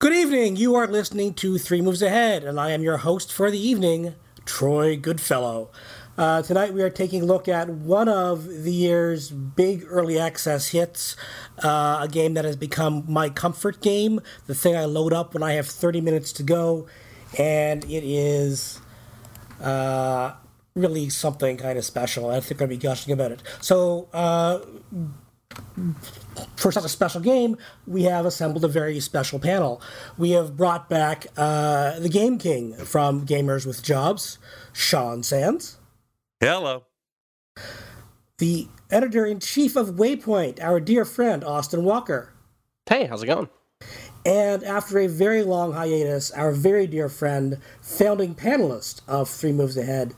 [0.00, 0.54] Good evening.
[0.54, 4.14] You are listening to Three Moves Ahead, and I am your host for the evening,
[4.44, 5.70] Troy Goodfellow.
[6.16, 10.68] Uh, tonight we are taking a look at one of the year's big early access
[10.68, 11.16] hits,
[11.64, 15.42] uh, a game that has become my comfort game, the thing I load up when
[15.42, 16.86] I have 30 minutes to go,
[17.36, 18.80] and it is
[19.60, 20.34] uh,
[20.76, 22.30] really something kind of special.
[22.30, 23.42] I think I'll be gushing about it.
[23.60, 24.60] So, uh,
[26.56, 27.56] for such a special game,
[27.86, 29.80] we have assembled a very special panel.
[30.16, 34.38] We have brought back uh, the Game King from Gamers with Jobs,
[34.72, 35.78] Sean Sands.
[36.40, 36.84] Hello.
[38.38, 42.32] The editor in chief of Waypoint, our dear friend, Austin Walker.
[42.88, 43.48] Hey, how's it going?
[44.24, 49.76] And after a very long hiatus, our very dear friend, founding panelist of Three Moves
[49.76, 50.14] Ahead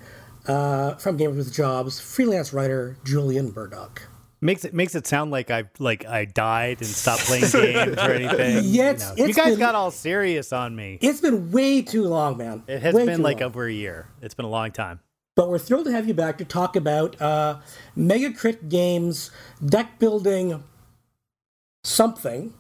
[0.47, 4.10] uh, from Gamers with Jobs, freelance writer Julian Murdoch.
[4.43, 8.11] Makes it makes it sound like I like I died and stopped playing games or
[8.13, 8.65] anything.
[8.65, 9.15] Yeah, you, know.
[9.17, 10.99] it's You guys been- got all serious on me.
[11.03, 12.63] It's been way too long, man.
[12.67, 13.49] It has Way been like long.
[13.49, 14.09] over a year.
[14.23, 15.01] It's been a long time.
[15.37, 17.61] But we're thrilled to have you back to talk about uh,
[17.95, 19.31] Mega Crit Games
[19.65, 20.65] deck building
[21.85, 22.55] something.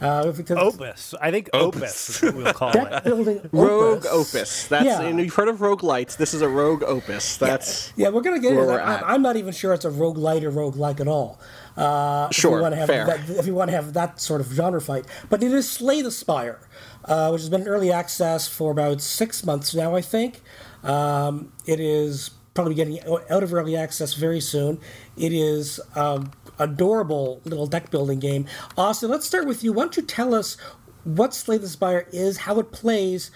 [0.00, 1.14] Uh, Opus.
[1.20, 3.04] I think Opus, is what we'll call deck it.
[3.04, 4.34] building Rogue opus.
[4.34, 4.66] Opus.
[4.68, 5.02] That's Yeah.
[5.02, 6.16] and you've heard of Roguelites.
[6.16, 7.36] This is a Rogue Opus.
[7.36, 8.80] That's Yeah, we're gonna get into that.
[8.80, 11.38] I, I'm not even sure it's a roguelite or rogue like at all.
[11.76, 13.06] Uh, if Sure, you want to have fair.
[13.06, 16.00] That, if you want to have that sort of genre fight, but it is Slay
[16.02, 16.60] the Spire,
[17.04, 20.40] uh, which has been in early access for about six months now, I think.
[20.82, 24.80] Um, it is probably getting out of early access very soon.
[25.16, 28.46] It is um, adorable little deck building game.
[28.76, 29.72] Austin, let's start with you.
[29.72, 30.56] Why don't you tell us
[31.04, 33.30] what Slay the Spire is, how it plays,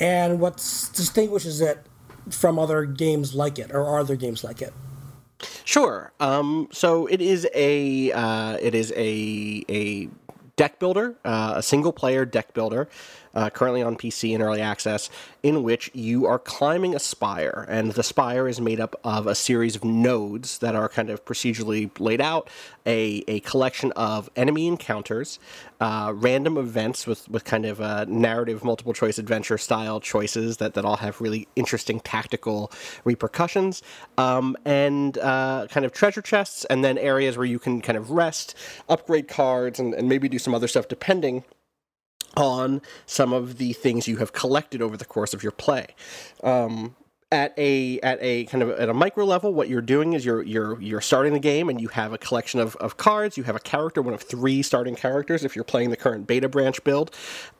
[0.00, 1.86] and what distinguishes it
[2.30, 4.72] from other games like it, or are other games like it?
[5.64, 6.12] Sure.
[6.20, 10.08] Um, so it is a uh, it is a a
[10.56, 12.88] deck builder, uh, a single player deck builder,
[13.34, 15.10] uh, currently on PC in early access,
[15.42, 19.34] in which you are climbing a spire, and the spire is made up of a
[19.34, 22.48] series of nodes that are kind of procedurally laid out,
[22.86, 25.38] a a collection of enemy encounters,
[25.80, 30.74] uh, random events with with kind of a narrative multiple choice adventure style choices that
[30.74, 32.70] that all have really interesting tactical
[33.04, 33.82] repercussions,
[34.18, 38.10] um, and uh, kind of treasure chests, and then areas where you can kind of
[38.10, 38.54] rest,
[38.88, 41.44] upgrade cards, and, and maybe do some other stuff depending
[42.36, 45.88] on some of the things you have collected over the course of your play.
[46.42, 46.96] Um,
[47.32, 50.42] at a at a kind of at a micro level, what you're doing is you're
[50.42, 53.36] you're you're starting the game and you have a collection of, of cards.
[53.38, 56.48] You have a character, one of three starting characters if you're playing the current beta
[56.48, 57.10] branch build,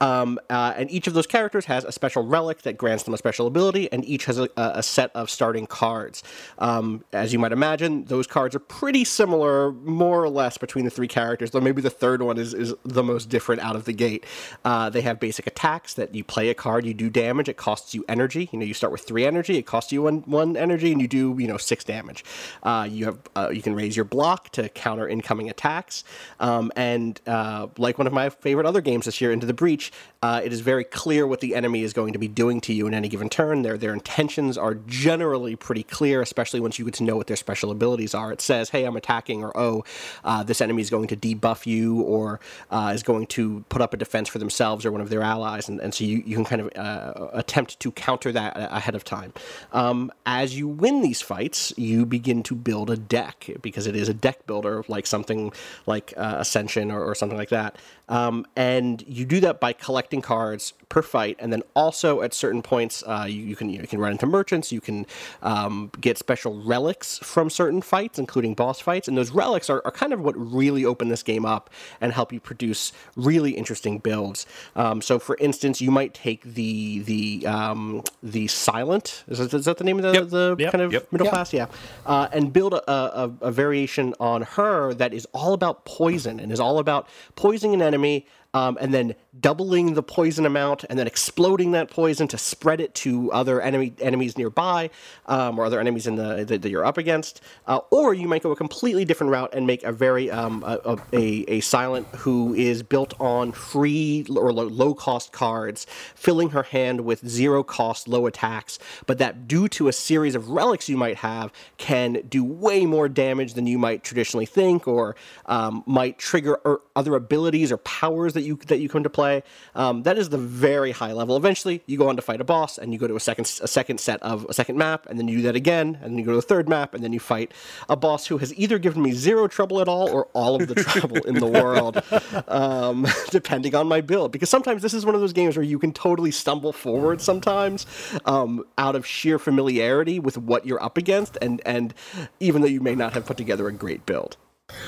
[0.00, 3.18] um, uh, and each of those characters has a special relic that grants them a
[3.18, 6.22] special ability, and each has a, a set of starting cards.
[6.58, 10.90] Um, as you might imagine, those cards are pretty similar, more or less, between the
[10.90, 11.50] three characters.
[11.50, 14.26] Though maybe the third one is is the most different out of the gate.
[14.66, 17.48] Uh, they have basic attacks that you play a card, you do damage.
[17.48, 18.50] It costs you energy.
[18.52, 19.61] You know, you start with three energy.
[19.62, 22.24] It costs you one one energy, and you do you know six damage.
[22.62, 26.02] Uh, you have uh, you can raise your block to counter incoming attacks.
[26.40, 29.92] Um, and uh, like one of my favorite other games this year, Into the Breach,
[30.22, 32.86] uh, it is very clear what the enemy is going to be doing to you
[32.88, 33.62] in any given turn.
[33.62, 37.36] Their their intentions are generally pretty clear, especially once you get to know what their
[37.36, 38.32] special abilities are.
[38.32, 39.84] It says, "Hey, I'm attacking," or "Oh,
[40.24, 42.40] uh, this enemy is going to debuff you," or
[42.70, 45.68] uh, is going to put up a defense for themselves or one of their allies,
[45.68, 49.32] and, and so you, you can kind of attempt to counter that ahead of time.
[49.72, 54.08] Um, as you win these fights, you begin to build a deck because it is
[54.08, 55.52] a deck builder, like something
[55.86, 57.76] like uh, Ascension or, or something like that.
[58.08, 62.60] Um, and you do that by collecting cards per fight, and then also at certain
[62.60, 64.70] points, uh, you, you can you, can run into merchants.
[64.70, 65.06] You can
[65.42, 69.90] um, get special relics from certain fights, including boss fights, and those relics are, are
[69.90, 71.70] kind of what really open this game up
[72.02, 74.46] and help you produce really interesting builds.
[74.76, 79.64] Um, so, for instance, you might take the the um, the silent is that, is
[79.64, 80.28] that the name of the, Yep.
[80.28, 80.72] the Yep.
[80.72, 81.12] kind of Yep.
[81.12, 81.32] middle Yep.
[81.34, 81.52] class?
[81.52, 81.66] Yeah,
[82.06, 86.52] uh, and build a, a, a variation on her that is all about poison and
[86.52, 88.26] is all about poisoning an enemy.
[88.54, 92.94] Um, and then doubling the poison amount, and then exploding that poison to spread it
[92.94, 94.90] to other enemy enemies nearby,
[95.26, 97.40] um, or other enemies in the that, you're up against.
[97.66, 100.98] Uh, or you might go a completely different route and make a very um, a,
[101.12, 106.62] a, a silent who is built on free or low low cost cards, filling her
[106.62, 110.96] hand with zero cost low attacks, but that due to a series of relics you
[110.96, 115.16] might have can do way more damage than you might traditionally think, or
[115.46, 119.10] um, might trigger or other abilities or powers that that you that you come to
[119.10, 119.42] play.
[119.74, 121.36] Um, that is the very high level.
[121.36, 123.68] Eventually, you go on to fight a boss, and you go to a second a
[123.68, 126.24] second set of a second map, and then you do that again, and then you
[126.24, 127.52] go to the third map, and then you fight
[127.88, 130.74] a boss who has either given me zero trouble at all or all of the
[130.74, 132.02] trouble in the world,
[132.48, 134.32] um, depending on my build.
[134.32, 137.86] Because sometimes this is one of those games where you can totally stumble forward sometimes
[138.24, 141.94] um, out of sheer familiarity with what you're up against, and and
[142.40, 144.36] even though you may not have put together a great build.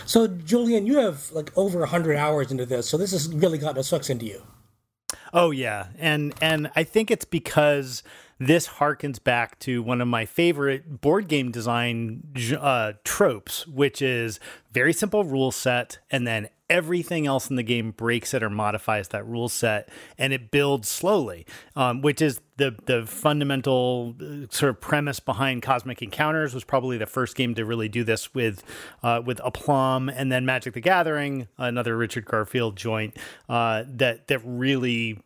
[0.06, 3.78] So, Julian, you have like over 100 hours into this, so this has really gotten
[3.78, 4.42] its hooks into you.
[5.32, 8.02] Oh yeah, and and I think it's because
[8.38, 12.22] this harkens back to one of my favorite board game design
[12.58, 14.40] uh, tropes, which is
[14.72, 19.08] very simple rule set, and then everything else in the game breaks it or modifies
[19.08, 19.88] that rule set,
[20.18, 21.46] and it builds slowly,
[21.76, 26.54] um, which is the the fundamental uh, sort of premise behind Cosmic Encounters.
[26.54, 28.62] Was probably the first game to really do this with
[29.02, 33.16] uh, with Aplomb, and then Magic the Gathering, another Richard Garfield joint
[33.48, 35.18] uh, that that really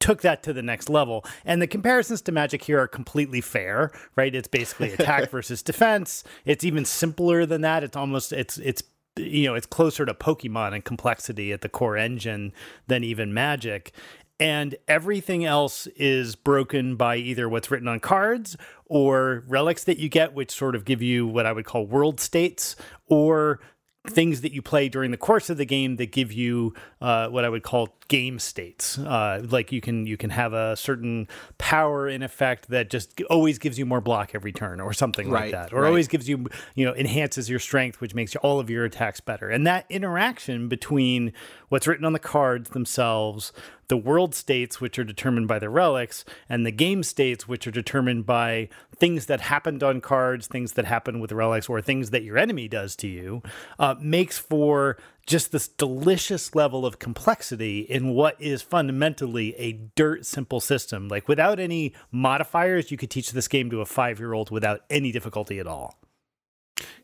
[0.00, 1.24] took that to the next level.
[1.44, 4.34] And the comparisons to Magic here are completely fair, right?
[4.34, 6.24] It's basically attack versus defense.
[6.44, 7.82] It's even simpler than that.
[7.82, 8.82] It's almost it's it's
[9.16, 12.52] you know, it's closer to Pokemon and complexity at the core engine
[12.86, 13.92] than even Magic.
[14.38, 20.10] And everything else is broken by either what's written on cards or relics that you
[20.10, 22.76] get, which sort of give you what I would call world states,
[23.06, 23.60] or
[24.08, 27.44] things that you play during the course of the game that give you uh, what
[27.44, 28.98] I would call game states.
[28.98, 33.58] Uh, like you can you can have a certain power in effect that just always
[33.58, 35.88] gives you more block every turn, or something right, like that, or right.
[35.88, 39.48] always gives you you know enhances your strength, which makes all of your attacks better.
[39.48, 41.32] And that interaction between
[41.68, 43.52] what's written on the cards themselves,
[43.88, 47.72] the world states, which are determined by the relics, and the game states, which are
[47.72, 52.22] determined by things that happened on cards, things that happen with relics, or things that
[52.22, 53.42] your enemy does to you,
[53.78, 54.96] uh, makes for
[55.26, 61.08] just this delicious level of complexity in what is fundamentally a dirt simple system.
[61.08, 64.82] Like without any modifiers, you could teach this game to a five year old without
[64.88, 65.98] any difficulty at all.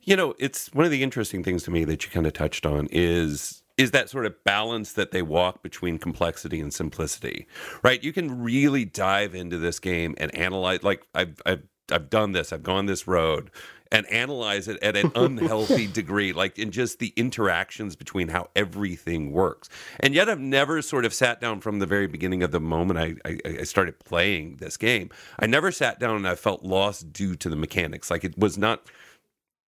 [0.02, 2.66] You know, it's one of the interesting things to me that you kind of touched
[2.66, 7.46] on is is that sort of balance that they walk between complexity and simplicity,
[7.82, 8.02] right?
[8.02, 10.82] You can really dive into this game and analyze.
[10.82, 12.52] Like I've I've I've done this.
[12.52, 13.50] I've gone this road
[13.90, 19.32] and analyze it at an unhealthy degree, like in just the interactions between how everything
[19.32, 19.69] works.
[19.99, 23.00] And yet, I've never sort of sat down from the very beginning of the moment
[23.00, 25.11] I, I, I started playing this game.
[25.40, 28.11] I never sat down and I felt lost due to the mechanics.
[28.11, 28.88] Like it was not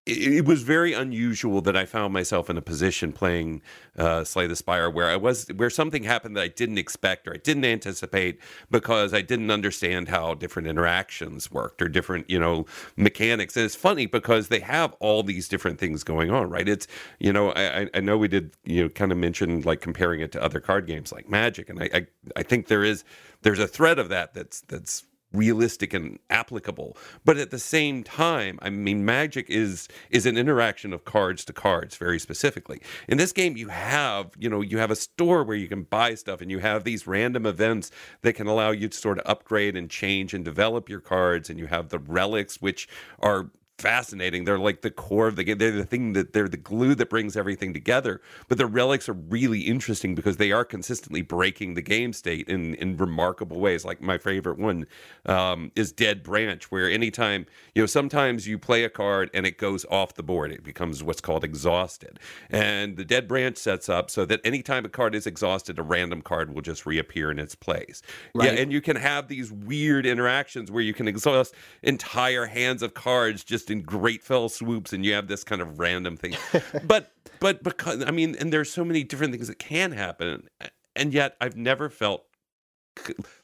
[0.06, 3.62] it, was very unusual that I found myself in a position playing
[3.97, 7.35] uh, Slay the Spire where I was where something happened that I didn't expect or
[7.35, 8.39] I didn't anticipate
[8.71, 12.67] because I didn't understand how different interactions worked or different you know
[12.97, 13.56] mechanics.
[13.56, 16.69] And it's funny because they have all these different things going on, right?
[16.69, 16.87] It's
[17.19, 20.33] you know I, I know we did you know kind of mention like comparing it
[20.33, 22.06] to other card games like Magic, and I, I
[22.37, 23.05] I think there is
[23.43, 25.05] there's a thread of that that's that's
[25.35, 26.97] realistic and applicable.
[27.25, 31.53] But at the same time i mean magic is is an interaction of cards to
[31.53, 32.81] cards very specifically.
[33.09, 36.15] In this game you have you know you have a store where you can buy
[36.15, 37.91] stuff and you have these random events
[38.23, 41.59] that can allow you to sort of upgrade and change and develop your cards and
[41.59, 42.89] you have the relics which
[43.21, 44.44] are fascinating.
[44.44, 45.59] They're like the core of the game.
[45.59, 48.21] They're the thing that they're the glue that brings everything together.
[48.49, 52.75] But the relics are really interesting because they are consistently breaking the game state in
[52.76, 53.85] in remarkable ways.
[53.85, 54.87] Like my favorite one
[55.26, 59.59] um, is Dead Branch, where anytime you know sometimes you play a card and it
[59.59, 62.20] goes off the board, it becomes what's called exhausted.
[62.50, 66.23] And the Dead Branch sets up so that anytime a card is exhausted, a random
[66.23, 68.03] card will just reappear in its place.
[68.35, 68.53] Right.
[68.53, 72.94] Yeah, and you can have these weird interactions where you can exhaust entire hands of
[72.94, 76.37] cards just just in great fell swoops and you have this kind of random thing.
[76.85, 80.49] but but because I mean, and there's so many different things that can happen,
[80.94, 82.25] and yet I've never felt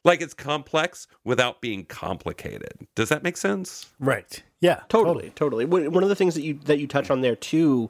[0.04, 2.86] like it's complex without being complicated.
[2.94, 3.90] Does that make sense?
[3.98, 4.42] Right.
[4.60, 4.82] Yeah.
[4.88, 5.30] Totally.
[5.30, 5.64] Totally.
[5.64, 5.88] totally.
[5.88, 7.88] One of the things that you that you touch on there too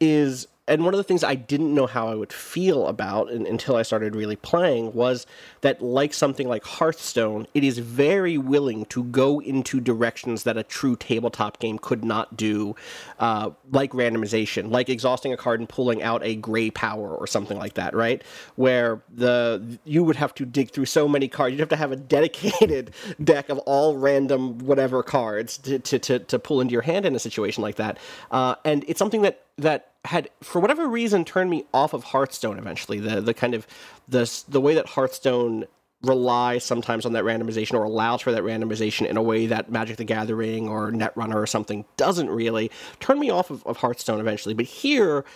[0.00, 3.74] is and one of the things I didn't know how I would feel about until
[3.74, 5.26] I started really playing was
[5.62, 10.62] that, like something like Hearthstone, it is very willing to go into directions that a
[10.62, 12.76] true tabletop game could not do,
[13.18, 17.58] uh, like randomization, like exhausting a card and pulling out a gray power or something
[17.58, 18.22] like that, right?
[18.54, 21.90] Where the you would have to dig through so many cards, you'd have to have
[21.90, 22.92] a dedicated
[23.24, 27.16] deck of all random whatever cards to, to, to, to pull into your hand in
[27.16, 27.98] a situation like that.
[28.30, 32.58] Uh, and it's something that that had for whatever reason turned me off of Hearthstone
[32.58, 33.00] eventually.
[33.00, 33.66] The the kind of
[34.08, 35.66] the the way that Hearthstone
[36.02, 39.98] relies sometimes on that randomization or allows for that randomization in a way that Magic
[39.98, 44.54] the Gathering or Netrunner or something doesn't really turn me off of, of Hearthstone eventually.
[44.54, 45.26] But here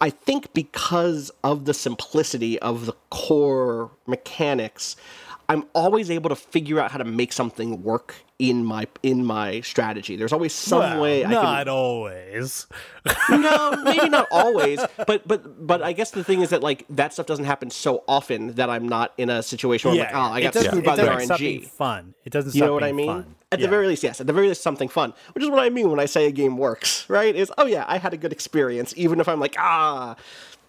[0.00, 4.96] I think because of the simplicity of the core mechanics,
[5.48, 9.60] I'm always able to figure out how to make something work in my in my
[9.60, 10.16] strategy.
[10.16, 12.66] There's always some Well, way I can not always.
[13.30, 17.12] no, maybe not always, but but but I guess the thing is that like that
[17.12, 20.34] stuff doesn't happen so often that I'm not in a situation where I'm like, oh,
[20.34, 21.66] I got screwed by the doesn't stop being RNG.
[21.66, 22.14] fun.
[22.24, 22.54] It doesn't.
[22.54, 23.08] You know what I mean?
[23.08, 23.34] Fun.
[23.50, 23.66] At Yeah.
[23.66, 24.20] the very least, yes.
[24.20, 26.32] At the very least, something fun, which is what I mean when I say a
[26.32, 27.08] game works.
[27.08, 27.34] Right?
[27.36, 30.16] Is oh yeah, I had a good experience, even if I'm like ah,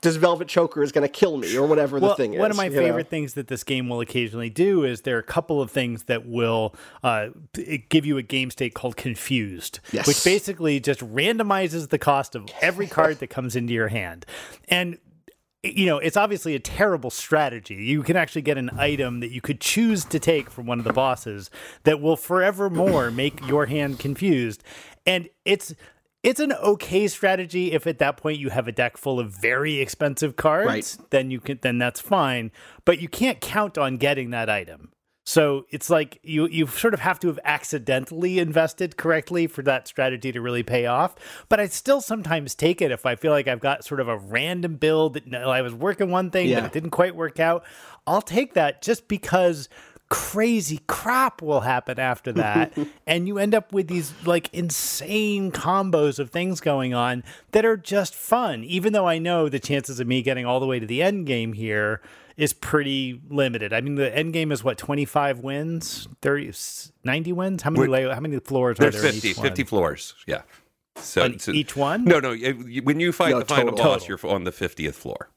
[0.04, 2.40] this Velvet Choker is going to kill me or whatever the well, thing is.
[2.40, 2.78] one of my you know?
[2.78, 6.04] favorite things that this game will occasionally do is there are a couple of things
[6.04, 7.30] that will uh,
[7.90, 10.06] give you a game state called confused, Yes.
[10.08, 14.26] which basically just randomizes the cost of every card that comes into your hand,
[14.70, 14.98] and
[15.64, 17.76] you know it's obviously a terrible strategy.
[17.76, 20.86] You can actually get an item that you could choose to take from one of
[20.86, 21.50] the bosses
[21.84, 24.64] that will forevermore make your hand confused,
[25.06, 25.74] and it's.
[26.24, 29.80] It's an okay strategy if at that point you have a deck full of very
[29.82, 30.98] expensive cards Right.
[31.10, 32.52] then you can then that's fine
[32.86, 34.90] but you can't count on getting that item
[35.26, 39.88] so it's like you you sort of have to have accidentally invested correctly for that
[39.88, 41.16] strategy to really pay off
[41.50, 44.18] but i still sometimes take it if i feel like i've got sort of a
[44.18, 46.60] random build that i was working one thing Yeah.
[46.62, 47.64] but it didn't quite work out
[48.08, 49.70] i'll take that just because
[50.14, 52.72] crazy crap will happen after that
[53.08, 57.76] and you end up with these like insane combos of things going on that are
[57.78, 60.86] just fun even though i know the chances of me getting all the way to
[60.86, 62.02] the end game here
[62.38, 66.52] is pretty limited i mean the end game is what 25 wins 30
[67.04, 69.64] 90 wins how many lay, how many floors are There's there in 50, each 50
[69.64, 69.68] one?
[69.68, 70.16] floors.
[70.28, 70.42] Yeah.
[70.96, 72.06] So, On so- each one?
[72.06, 72.36] No, no.
[72.84, 73.94] When you fight No, the final total.
[73.94, 75.30] boss, you're on the 50th floor.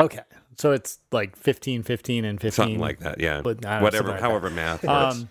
[0.00, 0.20] okay
[0.58, 3.20] so it's like 15 15 and 15 Something like that.
[3.20, 3.40] Yeah.
[3.42, 4.28] But, know, Whatever, something like that.
[4.28, 5.16] however math works.
[5.16, 5.28] Um,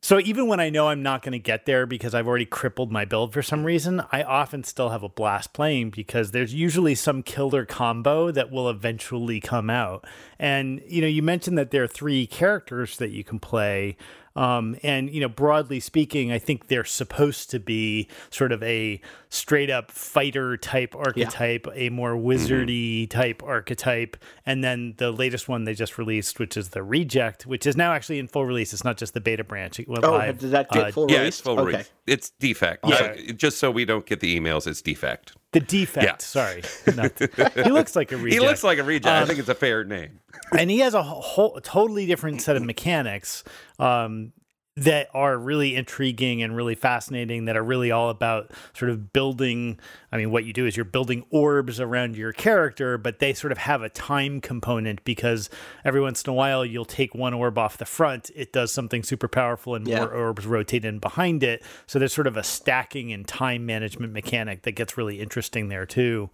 [0.00, 2.92] so even when I know I'm not going to get there because I've already crippled
[2.92, 6.94] my build for some reason, I often still have a blast playing because there's usually
[6.94, 10.06] some killer combo that will eventually come out.
[10.38, 13.96] And you know, you mentioned that there are three characters that you can play.
[14.36, 19.00] Um, and you know, broadly speaking, I think they're supposed to be sort of a
[19.28, 25.64] straight up fighter type archetype, a more wizardy type archetype, and then the latest one
[25.64, 28.72] they just released, which is the Reject, which is now actually in full release.
[28.72, 29.80] It's not just the beta branch.
[29.80, 30.38] It went Oh, live.
[30.38, 31.28] did that get uh, full yeah, release?
[31.34, 31.66] it's full okay.
[31.72, 31.90] release.
[32.06, 32.84] It's defect.
[32.86, 32.94] Yeah.
[32.96, 35.32] Uh, just so we don't get the emails, it's defect.
[35.52, 36.04] The defect.
[36.06, 36.16] Yeah.
[36.18, 36.62] Sorry,
[36.94, 38.32] Not the- he looks like a reject.
[38.42, 39.06] He looks like a reject.
[39.06, 40.20] Um, I think it's a fair name.
[40.56, 43.42] and he has a whole totally different set of mechanics
[43.78, 44.32] um,
[44.76, 49.78] that are really intriguing and really fascinating that are really all about sort of building
[50.12, 53.52] i mean what you do is you're building orbs around your character but they sort
[53.52, 55.48] of have a time component because
[55.84, 59.02] every once in a while you'll take one orb off the front it does something
[59.02, 60.00] super powerful and Yeah.
[60.00, 64.12] more orbs rotate in behind it so there's sort of a stacking and time management
[64.12, 66.28] mechanic that gets really interesting there too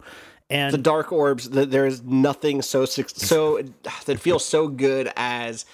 [0.49, 3.61] and the dark orbs th- there is nothing so so
[4.05, 5.65] that feels so good as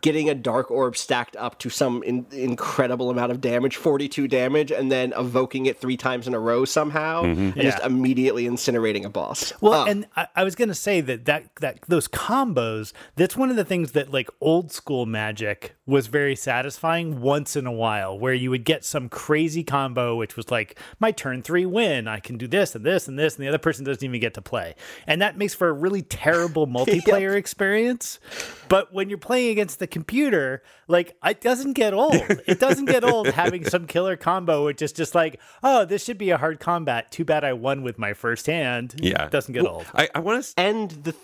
[0.00, 4.70] getting a dark orb stacked up to some in, incredible amount of damage 42 damage
[4.70, 7.40] and then evoking it three times in a row somehow mm-hmm.
[7.40, 11.24] and just immediately incinerating a boss Well, Oh, and I, I was gonna say that
[11.24, 12.92] that that those combos.
[13.16, 17.66] That's one of the things that like old school Magic was very satisfying once in
[17.66, 21.66] a while, where you would get some crazy combo, which was like my turn three
[21.66, 22.06] win.
[22.06, 24.34] I can do this and this and this, and the other person doesn't even get
[24.34, 24.74] to play,
[25.06, 28.20] and that makes for a really terrible multiplayer experience.
[28.68, 32.14] But when you're playing against the computer, like it doesn't get old.
[32.46, 36.16] It doesn't get old having some killer combo, which is just like, oh, this should
[36.16, 37.10] be a hard combat.
[37.10, 38.94] Too bad I won with my first hand.
[38.96, 39.26] Yeah.
[39.26, 39.84] It doesn't get old.
[39.94, 41.14] I, I want to end the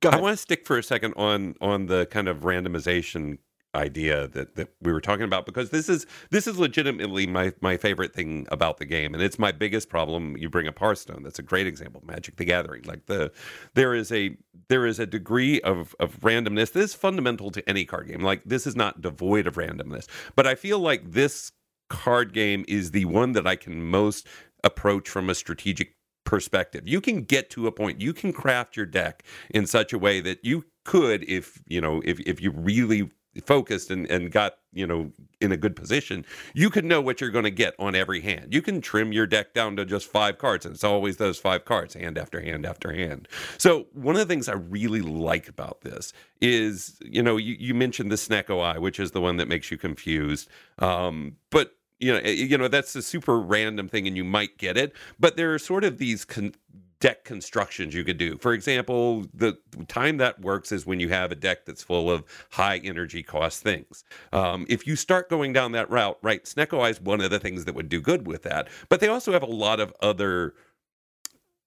[0.00, 3.38] go I want to stick for a second on on the kind of randomization
[3.76, 7.76] idea that, that we were talking about because this is this is legitimately my my
[7.76, 10.36] favorite thing about the game and it's my biggest problem.
[10.36, 11.22] You bring up Hearthstone.
[11.22, 12.02] That's a great example.
[12.04, 12.82] Magic the Gathering.
[12.84, 13.32] Like the
[13.74, 14.36] there is a
[14.68, 18.20] there is a degree of of randomness that is fundamental to any card game.
[18.20, 20.06] Like this is not devoid of randomness.
[20.34, 21.52] But I feel like this
[21.88, 24.26] card game is the one that I can most
[24.64, 26.86] approach from a strategic perspective.
[26.86, 30.20] You can get to a point, you can craft your deck in such a way
[30.20, 33.10] that you could, if you know, if if you really
[33.44, 36.24] focused and, and got, you know, in a good position,
[36.54, 38.54] you can know what you're going to get on every hand.
[38.54, 41.64] You can trim your deck down to just five cards, and it's always those five
[41.64, 43.28] cards, hand after hand after hand.
[43.58, 47.74] So one of the things I really like about this is, you know, you, you
[47.74, 50.48] mentioned the Snecko Eye, which is the one that makes you confused.
[50.78, 54.58] Um, but you know, eh, you know that's a super random thing, and you might
[54.58, 54.92] get it.
[55.18, 56.54] But there are sort of these con-
[57.00, 58.38] deck constructions you could do.
[58.38, 62.24] For example, the time that works is when you have a deck that's full of
[62.50, 64.04] high energy cost things.
[64.32, 67.38] Um, if you start going down that route, right, Snecko Eye is one of the
[67.38, 68.68] things that would do good with that.
[68.88, 70.54] But they also have a lot of other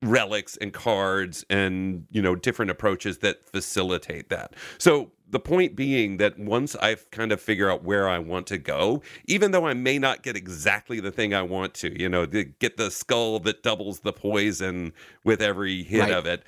[0.02, 6.18] relics and cards and you know different approaches that facilitate that so the point being
[6.18, 9.74] that once I've kind of figure out where I want to go, even though I
[9.74, 13.64] may not get exactly the thing I want to, you know, get the skull that
[13.64, 14.94] doubles the poison
[15.24, 16.12] with every hit right.
[16.12, 16.44] of it,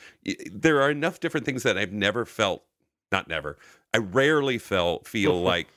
[0.51, 2.63] there are enough different things that I've never felt,
[3.11, 3.57] not never,
[3.93, 5.67] I rarely felt feel like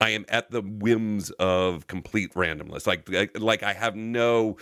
[0.00, 2.86] I am at the whims of complete randomness.
[2.86, 4.56] Like, like I have no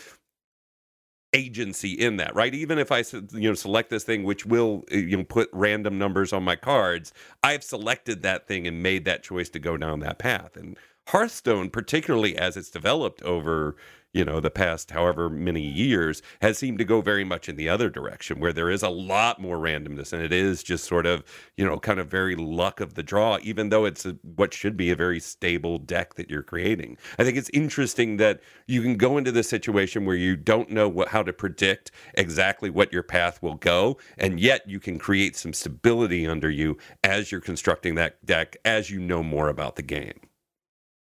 [1.32, 2.54] agency in that, right?
[2.54, 5.99] Even if I you know select this thing which will uh, you know put random
[5.99, 10.00] numbers on my cards, I've selected that thing and made that choice to go down
[10.00, 10.56] that path.
[10.56, 10.76] And
[11.08, 13.76] Hearthstone, particularly as it's developed over
[14.12, 17.68] you know the past however many years has seemed to go very much in the
[17.68, 21.22] other direction where there is a lot more randomness and it is just sort of
[21.56, 24.76] you know kind of very luck of the draw even though it's a, what should
[24.76, 26.96] be a very stable deck that you're creating.
[27.18, 30.88] I think it's interesting that you can go into this situation where you don't know
[30.88, 35.36] what, how to predict exactly what your path will go and yet you can create
[35.36, 39.82] some stability under you as you're constructing that deck as you know more about the
[39.82, 40.20] game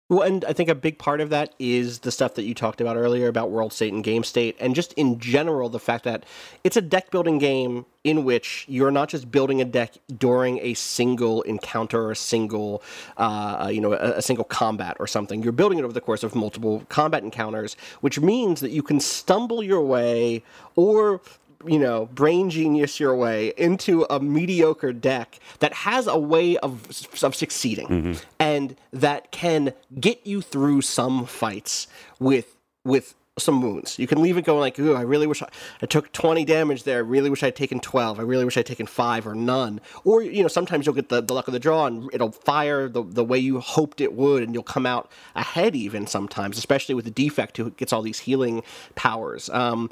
[0.10, 2.82] well, and I think a big part of that is the stuff that you talked
[2.82, 6.26] about earlier about world state and game state, and just in general, the fact that
[6.64, 10.74] it's a deck building game in which you're not just building a deck during a
[10.74, 12.82] single encounter or a single,
[13.18, 15.44] uh, you know, a, a, single combat or something.
[15.44, 19.00] You're building it over the course of multiple combat encounters, which means that you can
[19.00, 20.44] stumble your way
[20.76, 21.22] or
[21.66, 26.88] you know, brain genius your way into a mediocre deck that has a way of,
[27.24, 28.14] of succeeding mm-hmm.
[28.40, 31.88] and that can get you through some fights
[32.20, 33.98] with with some wounds.
[33.98, 35.48] You can leave it going like, ooh, I really wish I,
[35.82, 36.98] I, took 20 damage there.
[36.98, 38.20] I really wish I'd taken 12.
[38.20, 39.82] I really wish I'd taken 5 or none.
[40.04, 42.90] Or, you know, sometimes you'll get the, the luck of the draw and it'll fire
[42.90, 46.96] the, the way you hoped it would and you'll come out ahead even sometimes, especially
[46.96, 48.62] with the defect who gets all these healing
[48.96, 49.50] powers.
[49.50, 49.90] Um,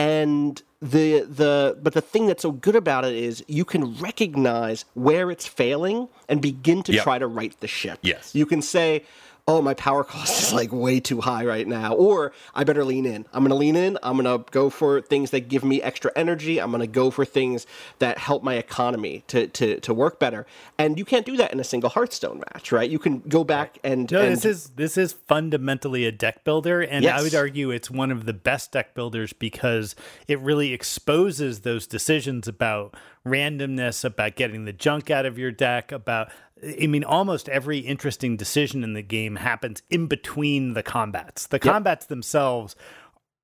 [0.00, 4.86] and the the but the thing that's so good about it is you can recognize
[4.94, 7.04] where it's failing and begin to yep.
[7.04, 7.98] try to right the ship.
[8.02, 8.34] Yes.
[8.34, 9.04] You can say,
[9.50, 13.04] oh, my power cost is like way too high right now, or I better lean
[13.04, 13.26] in.
[13.32, 13.98] I'm going to lean in.
[14.02, 16.60] I'm going to go for things that give me extra energy.
[16.60, 17.66] I'm going to go for things
[17.98, 20.46] that help my economy to, to, to work better.
[20.78, 22.88] And you can't do that in a single Hearthstone match, right?
[22.88, 24.20] You can go back and no.
[24.20, 24.32] And...
[24.32, 27.18] This is this is fundamentally a deck builder, and yes.
[27.18, 29.96] I would argue it's one of the best deck builders because
[30.28, 32.94] it really exposes those decisions about
[33.26, 36.30] randomness, about getting the junk out of your deck, about
[36.62, 41.46] I mean, almost every interesting decision in the game happens in between the combats.
[41.46, 41.62] The yep.
[41.62, 42.76] combats themselves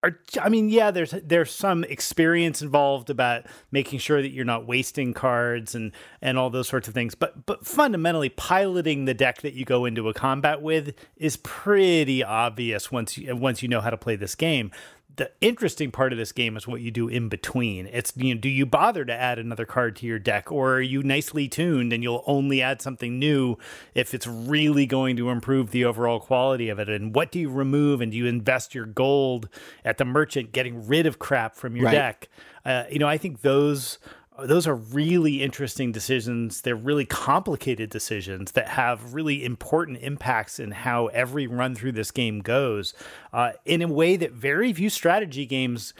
[0.02, 4.66] are, I mean, yeah, there's there's some experience involved about making sure that you're not
[4.66, 7.14] wasting cards and and all those sorts of things.
[7.14, 12.22] But but fundamentally, piloting the deck that you go into a combat with is pretty
[12.22, 14.70] obvious once you once you know how to play this game
[15.16, 17.86] the interesting part of this game is what you do in between.
[17.86, 20.80] It's you know, do you bother to add another card to your deck, or are
[20.80, 23.56] you nicely tuned and you'll only add something new
[23.94, 26.88] if it's really going to improve the overall quality of it?
[26.88, 28.00] And what do you remove?
[28.00, 29.48] And do you invest your gold
[29.84, 31.92] at the merchant, getting rid of crap from your right.
[31.92, 32.28] deck?
[32.64, 33.98] Uh, you know, I think those
[34.44, 36.60] those are really interesting decisions.
[36.60, 42.10] They're really complicated decisions that have really important impacts in how every run through this
[42.10, 42.94] game goes
[43.32, 45.94] uh, in a way that very few strategy games.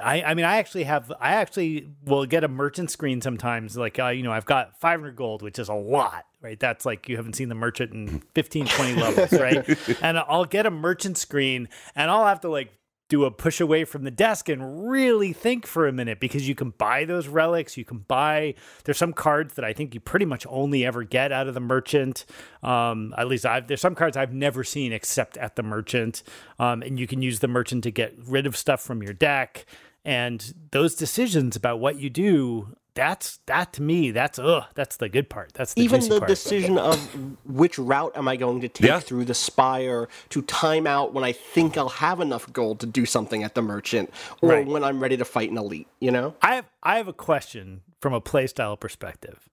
[0.00, 3.76] I, I mean, I actually have, I actually will get a merchant screen sometimes.
[3.76, 6.58] Like, uh, you know, I've got 500 gold, which is a lot, right?
[6.58, 9.78] That's like you haven't seen the merchant in 15, 20 levels, right?
[10.02, 12.72] and I'll get a merchant screen and I'll have to like
[13.08, 16.54] do a push away from the desk and really think for a minute because you
[16.54, 17.76] can buy those relics.
[17.76, 21.30] You can buy, there's some cards that I think you pretty much only ever get
[21.30, 22.24] out of the merchant.
[22.62, 26.22] Um, at least I've, there's some cards I've never seen except at the merchant.
[26.58, 29.66] Um, and you can use the merchant to get rid of stuff from your deck.
[30.04, 35.08] And those decisions about what you do that's that to me that's ugh that's the
[35.08, 36.28] good part that's the even the part.
[36.28, 36.98] decision of
[37.46, 39.00] which route am i going to take yeah.
[39.00, 43.06] through the spire to time out when i think i'll have enough gold to do
[43.06, 44.10] something at the merchant
[44.42, 44.66] or right.
[44.66, 47.80] when i'm ready to fight an elite you know i have i have a question
[48.00, 49.48] from a playstyle perspective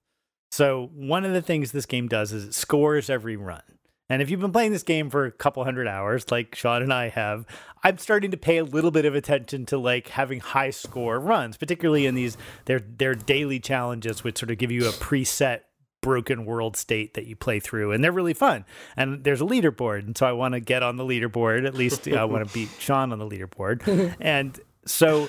[0.50, 3.62] so one of the things this game does is it scores every run
[4.10, 6.92] and if you've been playing this game for a couple hundred hours, like Sean and
[6.92, 7.46] I have,
[7.84, 11.56] I'm starting to pay a little bit of attention to like having high score runs,
[11.56, 15.60] particularly in these their their daily challenges, which sort of give you a preset
[16.00, 18.64] broken world state that you play through and they're really fun.
[18.96, 22.08] And there's a leaderboard and so i want to get on the leaderboard at least
[22.08, 24.16] i want to beat sean on the leaderboard.
[24.18, 25.28] And so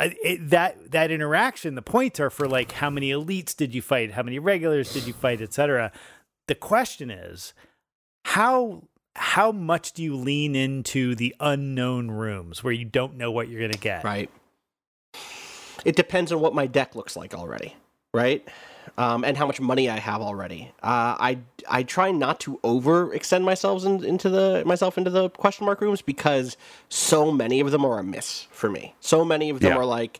[0.00, 4.10] it, that that interaction the points are for like how many elites did you fight?
[4.12, 5.40] How many regulars did you fight?
[5.40, 5.92] Etc
[6.50, 7.54] the question is
[8.24, 8.82] how
[9.16, 13.58] how much do you lean into the unknown rooms where you don't know what you're
[13.60, 14.04] going to get?
[14.04, 14.30] Right.
[15.84, 17.74] it depends on what my deck looks like already,
[18.14, 18.46] right?
[18.96, 20.72] Um, and how much money I have already.
[20.82, 25.66] Uh, I I try not to overextend myself in, into the myself into the question
[25.66, 26.56] mark rooms because
[26.88, 28.94] so many of them are a miss for me.
[29.00, 29.78] So many of them Yeah.
[29.78, 30.18] are like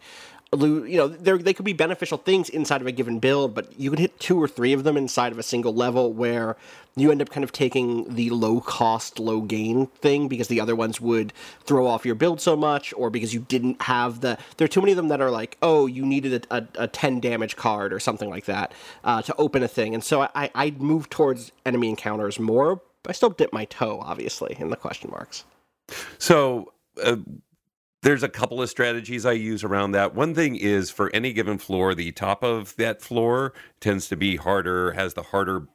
[0.59, 4.01] you know they could be beneficial things inside of a given build but you could
[4.01, 6.57] hit two or three of them inside of a single level where
[6.97, 10.75] you end up kind of taking the low cost low gain thing because the other
[10.75, 11.33] ones would
[11.63, 14.81] throw off your build so much or because you didn't have the there are too
[14.81, 17.93] many of them that are like oh you needed a, a, a 10 damage card
[17.93, 18.73] or something like that
[19.05, 19.95] uh, to open a thing.
[19.95, 24.57] And so i i move towards enemy encounters more i still dip my toe obviously
[24.59, 25.45] in the question marks.
[26.19, 27.17] So uh,
[28.03, 30.15] there's a couple of strategies I use around that.
[30.15, 34.37] One thing is for any given floor, the top of that floor tends to be
[34.37, 35.69] harder, has the harder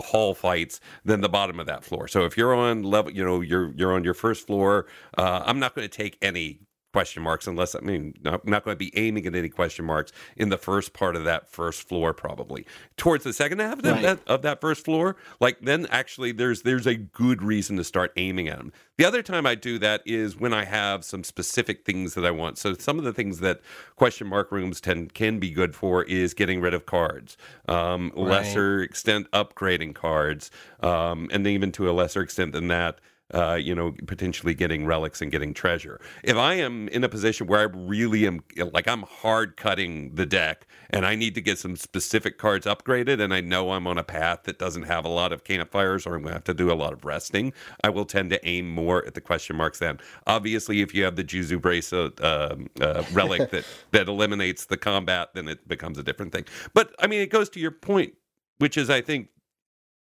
[0.00, 2.08] hall fights than the bottom of that floor.
[2.08, 5.58] So if you're on level, you know, you're you're on your first floor, uh, I'm
[5.58, 6.60] not going to take any
[6.92, 10.12] question marks unless I mean not, not going to be aiming at any question marks
[10.36, 12.66] in the first part of that first floor probably.
[12.96, 16.86] Towards the second half of that, of that first floor like then actually there's there's
[16.86, 20.36] a good reason to start aiming at them the other time i do that is
[20.36, 22.58] when i have some specific things that i want.
[22.58, 23.60] So some of the things that
[23.96, 27.36] question mark rooms tend can be good for is getting rid of cards
[27.68, 30.50] um, lesser extent upgrading cards
[30.80, 33.00] um, and even to a lesser extent than that
[33.32, 36.00] uh, you know, potentially getting relics and getting treasure.
[36.22, 38.40] If I am in a position where I really am,
[38.72, 43.20] like I'm hard cutting the deck and I need to get some specific cards upgraded,
[43.20, 46.14] and I know I'm on a path that doesn't have a lot of campfires or
[46.14, 48.68] I'm going to have to do a lot of resting, I will tend to aim
[48.70, 49.98] more at the question marks then.
[50.26, 55.30] Obviously, if you have the Juzu bracelet um, uh, relic that, that eliminates the combat,
[55.34, 56.44] then it becomes a different thing.
[56.74, 58.14] But I mean, it goes to your point,
[58.58, 59.28] which is, I think,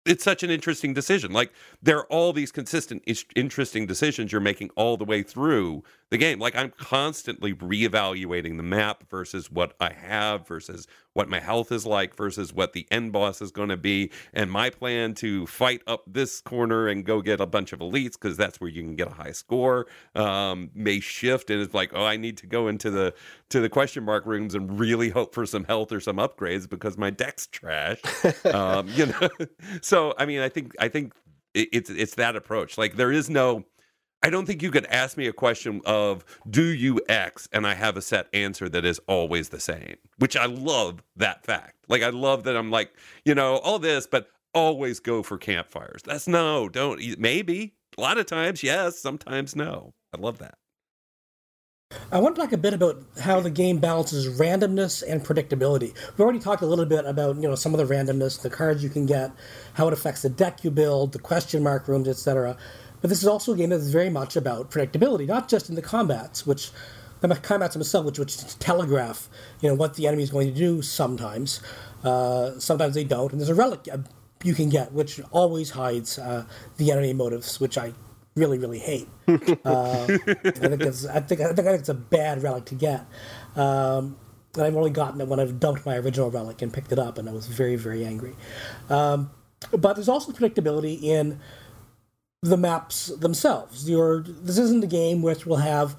[0.06, 1.32] it's such an interesting decision.
[1.32, 3.04] Like there are all these consistent,
[3.36, 6.40] interesting decisions you're making all the way through the game.
[6.40, 11.86] Like I'm constantly reevaluating the map versus what I have versus what my health is
[11.86, 15.82] like versus what the end boss is going to be, and my plan to fight
[15.88, 18.96] up this corner and go get a bunch of elites because that's where you can
[18.96, 22.68] get a high score um, may shift, and it's like, oh, I need to go
[22.68, 23.14] into the
[23.50, 26.98] to the question mark rooms and really hope for some health or some upgrades because
[26.98, 28.00] my deck's trash.
[28.46, 29.30] um, you know,
[29.82, 31.14] so I mean, I think I think
[31.54, 32.78] it, it's it's that approach.
[32.78, 33.66] Like there is no.
[34.22, 37.74] I don't think you could ask me a question of do you X and I
[37.74, 41.76] have a set answer that is always the same, which I love that fact.
[41.88, 46.02] Like I love that I'm like, you know, all this, but always go for campfires.
[46.04, 47.76] That's no, don't maybe.
[47.98, 49.94] A lot of times, yes, sometimes no.
[50.14, 50.56] I love that.
[52.12, 55.96] I want to talk a bit about how the game balances randomness and predictability.
[56.12, 58.84] We've already talked a little bit about you know some of the randomness, the cards
[58.84, 59.32] you can get,
[59.74, 62.58] how it affects the deck you build, the question mark rooms, etc.
[63.02, 65.82] But this is also a game that's very much about predictability, not just in the
[65.82, 66.72] combats, which
[67.22, 69.30] the combats themselves, which which telegraph
[69.62, 70.82] you know what the enemy is going to do.
[70.82, 71.62] Sometimes,
[72.04, 73.88] uh, sometimes they don't, and there's a relic
[74.44, 76.46] you can get which always hides uh,
[76.78, 77.94] the enemy motives, which I
[78.36, 79.08] really really hate.
[79.66, 83.06] Uh, I think it's I think I think it's a bad relic to get.
[83.56, 84.18] Um,
[84.56, 87.18] and I've only gotten it when I've dumped my original relic and picked it up,
[87.20, 88.36] and I was very very angry.
[88.90, 89.30] Um,
[89.72, 91.40] but there's also predictability in
[92.42, 93.90] the maps themselves.
[93.90, 95.96] Your this isn't a game which will have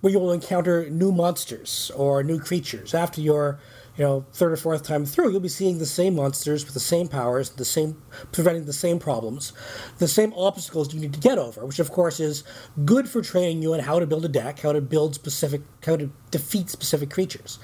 [0.00, 3.58] where you will encounter new monsters or new creatures after your
[3.96, 6.80] you know third or fourth time through you'll be seeing the same monsters with the
[6.80, 9.52] same powers the same preventing the same problems
[9.98, 12.44] the same obstacles you need to get over which of course is
[12.84, 15.96] good for training you on how to build a deck how to build specific how
[15.96, 17.58] to defeat specific creatures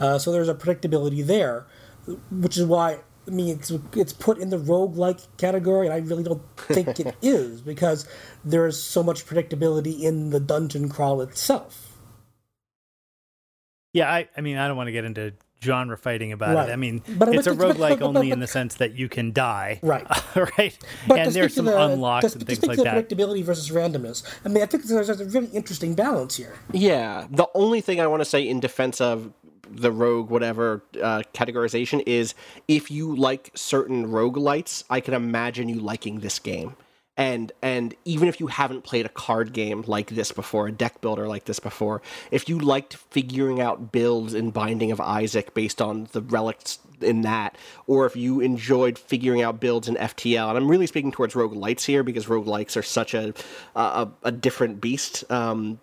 [0.00, 1.66] uh, so there's a predictability there
[2.30, 6.24] which is why I mean, it's, it's put in the roguelike category, and I really
[6.24, 8.06] don't think it is because
[8.44, 11.98] there is so much predictability in the dungeon crawl itself.
[13.92, 16.68] Yeah, I, I mean, I don't want to get into genre fighting about Right.
[16.70, 16.72] it.
[16.72, 18.94] I mean, But- it's but- a but- roguelike but- but- only in the sense that
[18.98, 19.78] you can die.
[19.82, 20.04] Right.
[20.58, 20.76] right.
[21.06, 23.08] But and there's some the, unlocks to, and to things like that.
[23.08, 24.24] predictability versus randomness.
[24.44, 26.54] I mean, I think there's, there's a really interesting balance here.
[26.72, 29.32] Yeah, the only thing I want to say in defense of
[29.74, 32.34] the rogue whatever uh, categorization is
[32.68, 36.76] if you like certain roguelites, I can imagine you liking this game.
[37.16, 41.02] And and even if you haven't played a card game like this before, a deck
[41.02, 45.82] builder like this before, if you liked figuring out builds in Binding of Isaac based
[45.82, 50.56] on the relics in that, or if you enjoyed figuring out builds in FTL, and
[50.56, 53.34] I'm really speaking towards roguelites here because roguelikes are such a
[53.74, 55.30] a, a different beast.
[55.30, 55.80] Um,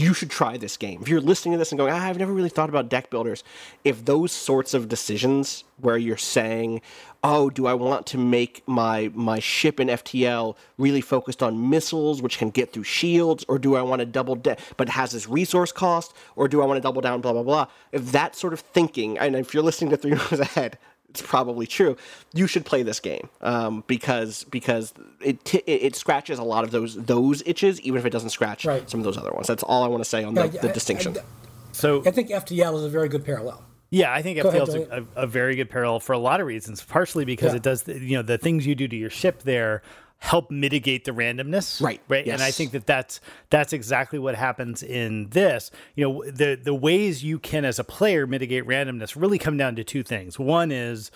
[0.00, 1.00] you should try this game.
[1.02, 3.44] If you're listening to this and going, ah, I've never really thought about deck builders,
[3.84, 6.80] if those sorts of decisions where you're saying,
[7.24, 12.22] oh, do I want to make my my ship in FTL really focused on missiles,
[12.22, 15.28] which can get through shields, or do I want to double down, but has this
[15.28, 17.66] resource cost, or do I want to double down, blah blah blah?
[17.92, 21.66] If that sort of thinking, and if you're listening to Three Moves Ahead, it's probably
[21.66, 21.96] true.
[22.34, 24.92] You should play this game um, because because
[25.24, 28.64] it, t- it scratches a lot of those those itches, even if it doesn't scratch
[28.64, 28.88] right.
[28.88, 29.46] some of those other ones.
[29.46, 31.16] That's all I want to say on the, the distinction.
[31.16, 31.24] I, I,
[31.72, 33.64] so I think FTL is a very good parallel.
[33.90, 36.82] Yeah, I think FTL is a, a, very good parallel for a lot of reasons.
[36.82, 37.56] Partially because yeah.
[37.56, 39.82] it does, you know, the things you do to your ship there
[40.18, 42.00] help mitigate the randomness right.
[42.08, 42.26] right?
[42.26, 42.34] Yes.
[42.34, 45.70] and i think that that's that's exactly what happens in this.
[45.94, 49.76] You know the the ways you can as a player mitigate randomness really come down
[49.76, 50.38] to two things.
[50.38, 51.10] One is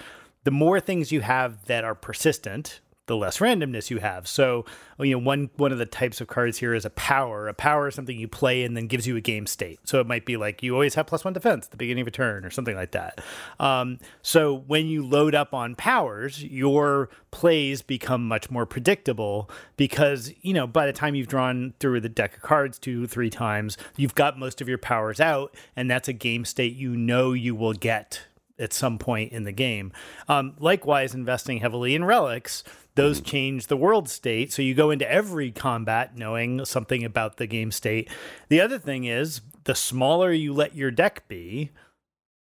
[0.45, 4.29] the more things you have that are persistent the less randomness you have.
[4.29, 4.65] So,
[5.01, 7.49] you know, one one of the types of cards here is a power.
[7.49, 9.81] A power is something you play and then gives you a game state.
[9.85, 12.09] So it might be like you always have plus one defense at the beginning of
[12.09, 13.21] a turn or something like that.
[13.59, 20.33] Um, so when you load up on powers, your plays become much more predictable because
[20.43, 23.77] you know by the time you've drawn through the deck of cards two three times,
[23.97, 27.55] you've got most of your powers out, and that's a game state you know you
[27.57, 28.23] will get
[28.59, 29.93] at some point in the game.
[30.29, 32.63] Um, likewise, investing heavily in relics,
[32.95, 33.31] those mm-hmm.
[33.31, 34.53] change the world state.
[34.53, 38.09] So you go into every combat knowing something about the game state.
[38.49, 41.71] The other thing is, the smaller you let your deck be,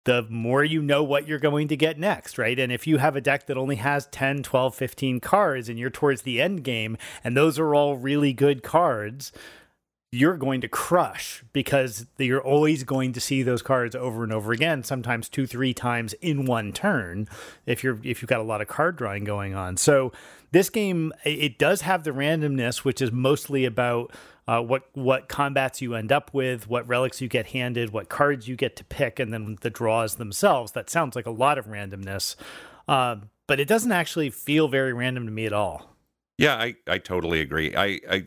[0.05, 2.59] the more you know what you're going to get next, right?
[2.59, 5.91] And if you have a deck that only has 10, 12, 15 cards and you're
[5.91, 9.33] towards the end game and those are all really good cards,
[10.11, 14.53] you're going to crush because you're always going to see those cards over and over
[14.53, 17.29] again sometimes two three times in one turn
[17.67, 20.11] if you're if you've got a lot of card drawing going on so
[20.51, 24.13] this game it does have the randomness which is mostly about
[24.49, 28.49] uh, what what combats you end up with, what relics you get handed, what cards
[28.49, 30.73] you get to pick, and then the draws themselves.
[30.73, 32.35] That sounds like a lot of randomness,
[32.89, 35.95] uh, but it doesn't actually feel very random to me at all.
[36.39, 37.75] Yeah, I, I totally agree.
[37.75, 38.27] I, I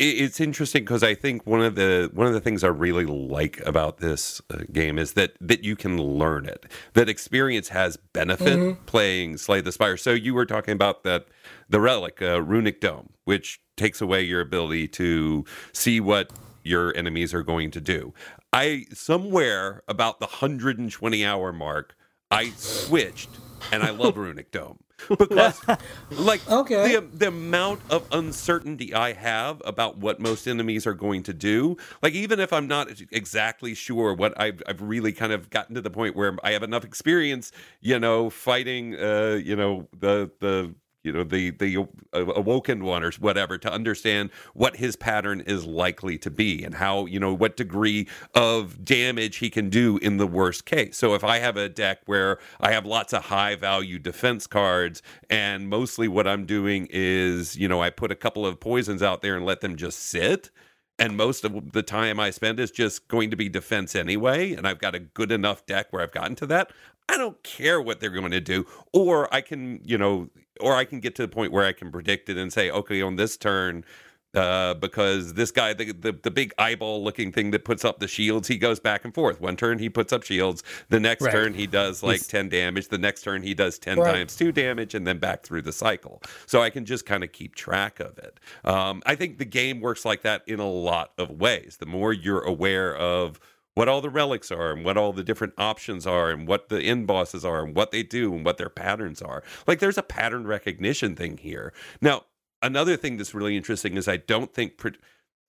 [0.00, 3.60] it's interesting because I think one of the one of the things I really like
[3.66, 6.66] about this uh, game is that that you can learn it.
[6.94, 8.84] That experience has benefit mm-hmm.
[8.86, 9.96] playing Slay the Spire.
[9.96, 11.26] So you were talking about that
[11.68, 16.30] the relic uh, runic dome, which takes away your ability to see what
[16.62, 18.14] your enemies are going to do.
[18.52, 21.94] I somewhere about the 120 hour mark,
[22.30, 23.30] I switched
[23.70, 25.60] and I love runic dome because
[26.10, 26.96] like okay.
[26.96, 31.76] the the amount of uncertainty I have about what most enemies are going to do,
[32.02, 35.80] like even if I'm not exactly sure what I've I've really kind of gotten to
[35.80, 40.74] the point where I have enough experience, you know, fighting uh, you know, the the
[41.04, 46.18] you know the the awoken one or whatever to understand what his pattern is likely
[46.18, 50.26] to be and how you know what degree of damage he can do in the
[50.26, 53.98] worst case so if i have a deck where i have lots of high value
[53.98, 58.60] defense cards and mostly what i'm doing is you know i put a couple of
[58.60, 60.50] poisons out there and let them just sit
[60.98, 64.68] and most of the time I spend is just going to be defense anyway, and
[64.68, 66.72] I've got a good enough deck where I've gotten to that.
[67.10, 70.84] I don't care what they're going to do, or I can, you know, or I
[70.84, 73.36] can get to the point where I can predict it and say, okay, on this
[73.36, 73.84] turn,
[74.32, 78.06] uh, because this guy, the, the, the big eyeball looking thing that puts up the
[78.06, 79.40] shields, he goes back and forth.
[79.40, 81.32] One turn he puts up shields, the next right.
[81.32, 82.28] turn he does like He's...
[82.28, 84.12] ten damage, the next turn he does ten right.
[84.14, 86.22] times two damage, and then back through the cycle.
[86.46, 88.38] So I can just kind of keep track of it.
[88.64, 91.78] Um, I think the game works like that in a lot of ways.
[91.80, 93.40] The more you're aware of
[93.80, 96.82] what all the relics are and what all the different options are and what the
[96.82, 99.42] end bosses are and what they do and what their patterns are.
[99.66, 101.72] Like there's a pattern recognition thing here.
[102.02, 102.24] Now,
[102.60, 104.78] another thing that's really interesting is I don't think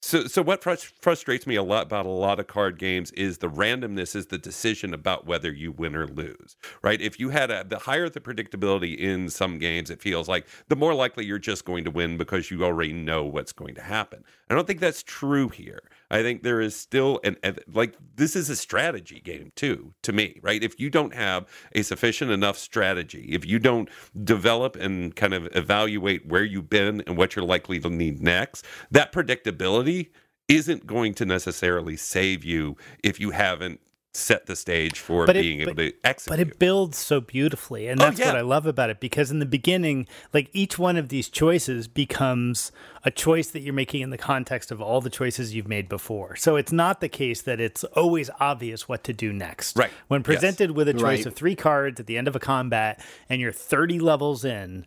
[0.02, 3.50] so, so what frustrates me a lot about a lot of card games is the
[3.50, 7.02] randomness is the decision about whether you win or lose, right?
[7.02, 10.78] If you had a, the higher the predictability in some games, it feels like the
[10.78, 14.24] more likely you're just going to win because you already know what's going to happen.
[14.50, 15.84] I don't think that's true here.
[16.12, 17.38] I think there is still an,
[17.74, 20.62] like this is a strategy game too to me, right?
[20.62, 23.90] If you don't have a sufficient enough strategy, if you don't
[24.24, 28.66] develop and kind of evaluate where you've been and what you're likely to need next,
[28.92, 30.10] that predictability
[30.50, 33.80] isn't going to necessarily save you if you haven't
[34.14, 36.38] set the stage for but being it, able but, to execute.
[36.38, 38.30] But it builds so beautifully, and oh, that's oh, yeah.
[38.32, 39.00] what I love about it.
[39.00, 42.72] Because in the beginning, like each one of these choices becomes
[43.04, 46.36] a choice that you're making in the context of all the choices you've made before.
[46.36, 49.78] So it's not the case that it's always obvious what to do next.
[49.78, 49.92] Right.
[50.08, 50.76] When presented yes.
[50.76, 51.26] with a choice right.
[51.26, 54.86] of three cards at the end of a combat, and you're 30 levels in,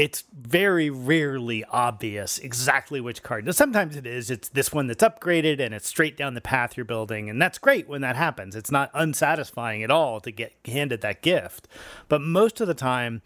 [0.00, 3.44] it's very rarely obvious exactly which card.
[3.44, 4.30] Now, sometimes it is.
[4.30, 7.58] It's this one that's upgraded and it's straight down the path you're building, and that's
[7.58, 8.56] great when that happens.
[8.56, 11.68] It's not unsatisfying at all to get handed that gift,
[12.08, 13.20] but most of the time,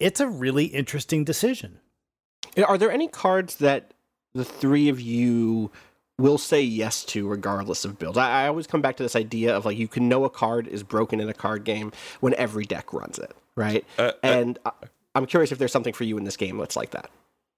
[0.00, 1.80] it's a really interesting decision.
[2.66, 3.92] Are there any cards that
[4.32, 5.70] the three of you
[6.16, 8.16] will say yes to regardless of build?
[8.16, 10.68] I, I always come back to this idea of like you can know a card
[10.68, 13.84] is broken in a card game when every deck runs it, right?
[13.98, 14.72] Uh, uh, and I,
[15.14, 17.10] I'm curious if there's something for you in this game that's like that.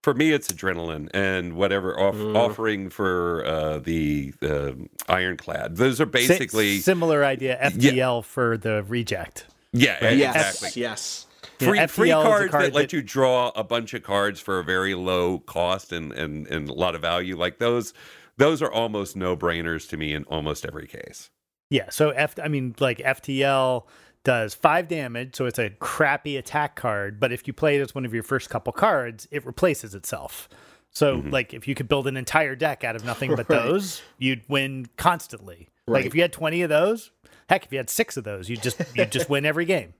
[0.04, 2.36] For me, it's adrenaline and whatever off- Mm.
[2.36, 4.72] offering for uh, the uh,
[5.08, 5.76] ironclad.
[5.76, 9.46] Those are basically Si- similar idea FTL for the reject.
[9.72, 10.80] yeah, Yes, exactly.
[10.82, 11.26] yes.
[11.58, 14.02] Yeah, Free, free FTL is a cards card that let you draw a bunch of
[14.02, 17.36] cards for a very low cost and, and, and a lot of value.
[17.36, 17.94] Like those,
[18.36, 21.30] those are almost no brainers to me in almost every case.
[21.70, 23.86] Yeah, so F I mean like FTL
[24.26, 27.94] does 5 damage, so it's a crappy attack card, but if you play it as
[27.94, 30.48] one of your first couple cards, it replaces itself.
[30.90, 33.62] So like if you could build an entire deck out of nothing but Right.
[33.62, 35.68] those, you'd win constantly.
[35.86, 37.12] Like if you had 20 of those,
[37.48, 39.94] heck if you had 6 of those, you just you just win every game.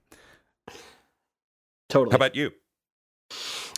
[1.87, 2.11] Totally.
[2.11, 2.51] How about you?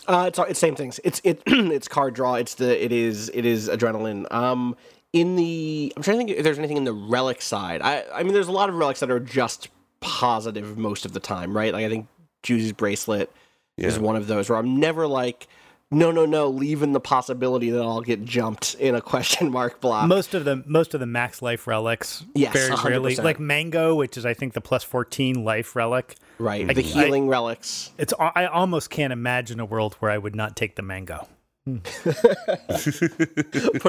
[0.08, 0.98] Uh, it's it's same things.
[1.04, 2.34] It's it it's card draw.
[2.34, 4.26] It's the it is it is adrenaline.
[4.32, 4.74] Um,
[5.12, 7.82] in the I'm trying to think if there's anything in the relic side.
[7.82, 9.68] I I mean, there's a lot of relics that are just
[10.00, 11.72] positive most of the time, right?
[11.72, 12.06] Like I think
[12.42, 13.30] Juzu bracelet
[13.76, 15.46] is one of those where I'm never like,
[15.90, 20.06] no, no, no, leaving the possibility that I'll get jumped in a question mark block.
[20.06, 23.24] most of the most of the max life relics Yes, very 100%.
[23.24, 26.16] like mango, which is I think the plus 14 life relic.
[26.38, 27.90] right, Like, the I- healing relics.
[27.98, 31.26] It's I almost can't imagine a world where I would not take the mango.
[31.66, 31.86] Put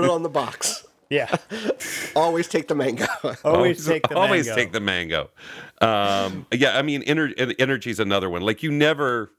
[0.04, 0.86] it on the box.
[1.12, 1.36] Yeah.
[2.16, 3.06] Always take the mango.
[3.44, 4.62] Always take the always mango.
[4.62, 5.30] take the mango.
[5.82, 8.42] Um, yeah, I mean, ener- energy is another one.
[8.42, 9.32] Like you never.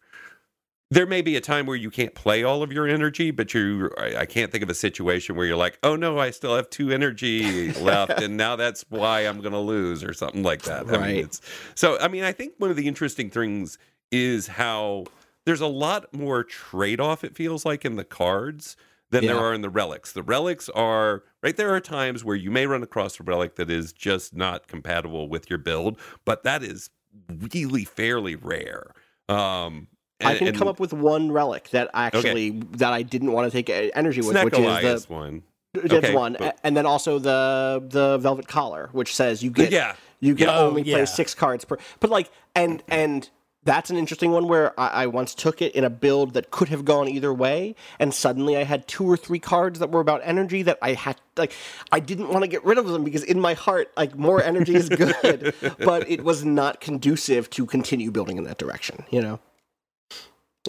[0.90, 3.90] There may be a time where you can't play all of your energy, but you.
[3.98, 6.68] I I can't think of a situation where you're like, oh no, I still have
[6.68, 10.86] two energy left, and now that's why I'm going to lose or something like that.
[10.86, 11.14] I Right.
[11.14, 11.40] mean, it's,
[11.74, 13.78] so I mean, I think one of the interesting things
[14.10, 15.04] is how
[15.46, 17.24] there's a lot more trade off.
[17.24, 18.76] It feels like in the cards
[19.10, 20.12] than there are in the relics.
[20.12, 21.56] The relics are right.
[21.56, 25.28] There are times where you may run across a relic that is just not compatible
[25.28, 26.90] with your build, but that is
[27.28, 28.92] really fairly rare.
[29.28, 29.88] Um,
[30.24, 33.62] I can and come up with one relic that actually that I didn't want to
[33.62, 35.42] take uh, energy with, which Snecko Eye is is one.
[35.74, 39.50] the that's okay, one, but- and then also the the velvet collar, which says you
[39.50, 39.96] get Yeah.
[40.20, 40.58] you can Yeah.
[40.58, 40.96] Oh, only yeah.
[40.96, 41.76] play six cards per.
[41.98, 43.28] But like and and
[43.64, 46.68] that's an interesting one where I, I once took it in a build that could
[46.68, 50.20] have gone either way, and suddenly I had two or three cards that were about
[50.24, 51.52] energy that I had like
[51.90, 54.74] I didn't want to get rid of them because in my heart like more energy
[54.74, 59.04] is good, but it was not conducive to continue building in that direction.
[59.10, 59.40] You know.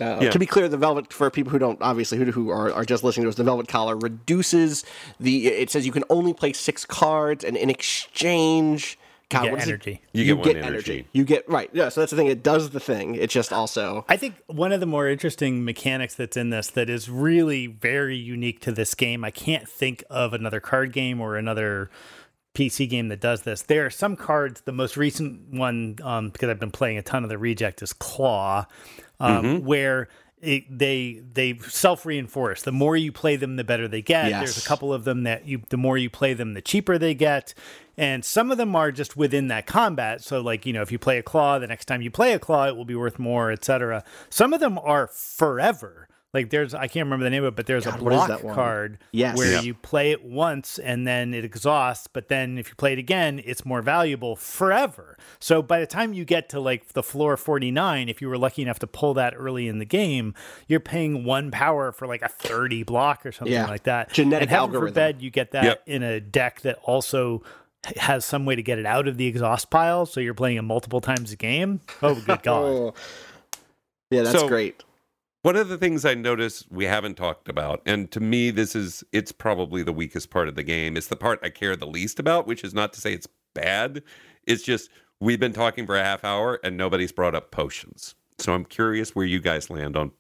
[0.02, 0.30] Uh, Yeah.
[0.32, 3.04] To be clear, the velvet for people who don't obviously who, who are, are just
[3.04, 4.84] listening to us, the velvet collar reduces
[5.20, 5.48] the.
[5.48, 8.98] It says you can only play six cards, and in exchange,
[9.30, 9.72] God, get what is it?
[9.72, 10.02] energy.
[10.12, 11.08] You get one energy.
[11.12, 11.70] You get right.
[11.74, 12.28] Yeah, so that's the thing.
[12.28, 13.16] It does the thing.
[13.16, 16.90] It just also I think one of the more interesting mechanics that's in this that
[16.90, 19.24] is really very unique to this game.
[19.24, 21.90] I can't think of another card game or another
[22.54, 23.64] PC game that does this.
[23.64, 24.62] There are some cards.
[24.62, 27.94] The most recent one, um, because I've been playing a ton of the Reject, is
[27.94, 28.66] Claw,
[29.20, 30.10] um, where
[30.44, 32.62] it, they they self reinforce.
[32.62, 34.30] The more you play them, the better they get.
[34.40, 37.14] There's a couple of them that you, the more you play them, the cheaper they
[37.14, 37.54] get.
[37.96, 40.22] And some of them are just within that combat.
[40.22, 42.40] So, like you know, if you play a claw, the next time you play a
[42.40, 44.04] claw, it will be worth more, etc.
[44.30, 46.08] Some of them are forever.
[46.34, 48.42] Like there's, I can't remember the name of it, but there's God, a block that
[48.42, 49.38] card Yes.
[49.38, 49.62] where Yeah.
[49.62, 53.40] you play it once and then it exhausts, but then if you play it again,
[53.46, 55.16] it's more valuable forever.
[55.40, 58.64] So by the time you get to like the floor 49, if you were lucky
[58.64, 60.34] enough to pull that early in the game,
[60.68, 63.68] you're paying one power for like a 30 block or something Yeah.
[63.68, 64.12] like that.
[64.12, 64.88] Genetic and heaven algorithm.
[64.96, 65.84] forbid you get that Yep.
[65.86, 67.44] in a deck that also
[67.98, 70.62] has some way to get it out of the exhaust pile, so you're playing it
[70.64, 71.82] multiple times a game.
[72.02, 72.64] Oh, good god!
[72.64, 72.94] Oh.
[74.10, 74.84] Yeah, that's So- great.
[75.44, 79.04] One of the things I noticed we haven't talked about, and to me, this is
[79.12, 80.96] it's probably the weakest part of the game.
[80.96, 84.04] It's the part I care the least about, which is not to say it's bad.
[84.48, 88.16] It's just we've been talking for a half hour and nobody's brought up potions.
[88.38, 90.14] So I'm curious where you guys land on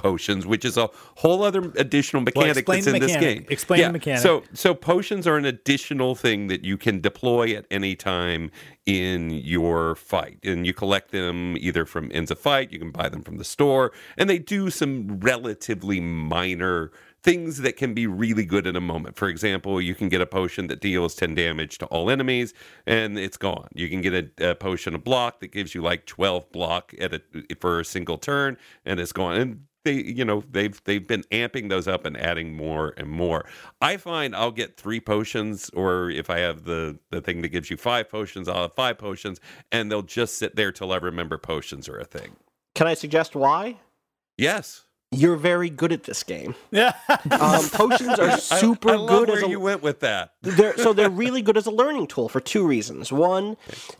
[0.00, 3.46] potions, which is a whole other additional mechanic explain that's in this game.
[3.50, 4.20] Explain the mechanic.
[4.20, 8.50] So so potions are an additional thing that you can deploy at any time
[8.86, 10.38] in your fight.
[10.42, 13.44] And you collect them either from ends of fight, you can buy them from the
[13.44, 16.90] store, and they do some relatively minor
[17.22, 19.16] things that can be really good in a moment.
[19.16, 22.54] For example, you can get a potion that deals 10 damage to all enemies
[22.86, 23.68] and it's gone.
[23.74, 27.12] You can get a, a potion of block that gives you like 12 block at
[27.12, 27.20] a,
[27.60, 29.36] for a single turn and it's gone.
[29.36, 33.46] And they you know they've they've been amping those up and adding more and more.
[33.80, 37.70] I find I'll get three potions, or if I have the the thing that gives
[37.70, 39.40] you five potions, I'll have five potions,
[39.72, 42.36] and they'll just sit there till I remember potions are a thing.
[42.74, 43.78] Can I suggest why?
[44.36, 44.86] Yes.
[45.12, 46.54] You're very good at this game.
[46.72, 46.92] Yeah.
[47.08, 50.34] Um, potions are super I, I good where as a you went with that.
[50.40, 53.10] they're, so they're really good as a learning tool for two reasons.
[53.10, 53.56] One,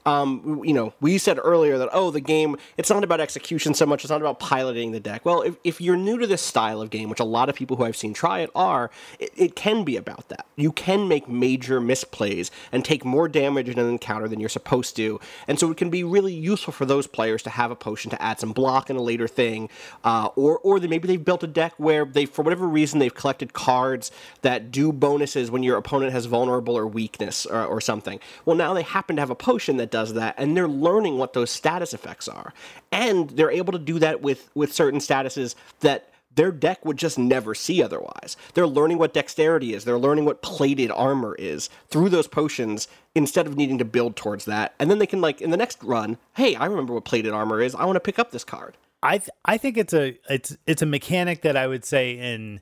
[0.07, 3.87] um, you know, we said earlier that oh, the game it's not about execution so
[3.87, 5.25] much; it's not about piloting the deck.
[5.25, 7.77] Well, if, if you're new to this style of game, which a lot of people
[7.77, 10.47] who I've seen try it are, it, it can be about that.
[10.55, 14.95] You can make major misplays and take more damage in an encounter than you're supposed
[14.97, 18.11] to, and so it can be really useful for those players to have a potion
[18.13, 19.69] to add some block in a later thing,
[20.05, 23.15] uh, or or they, maybe they've built a deck where they, for whatever reason, they've
[23.15, 24.11] collected cards
[24.43, 28.21] that do bonuses when your opponent has vulnerable or weakness or, or something.
[28.45, 31.33] Well, now they happen to have a potion that does that, and they're learning what
[31.33, 32.53] those status effects are,
[32.93, 37.19] and they're able to do that with with certain statuses that their deck would just
[37.19, 38.37] never see otherwise.
[38.55, 43.47] They're learning what dexterity is, they're learning what plated armor is through those potions instead
[43.47, 44.75] of needing to build towards that.
[44.79, 47.61] And then they can like in the next run, hey, I remember what plated armor
[47.61, 47.75] is.
[47.75, 48.77] I want to pick up this card.
[49.03, 52.61] I th- I think it's a it's it's a mechanic that I would say in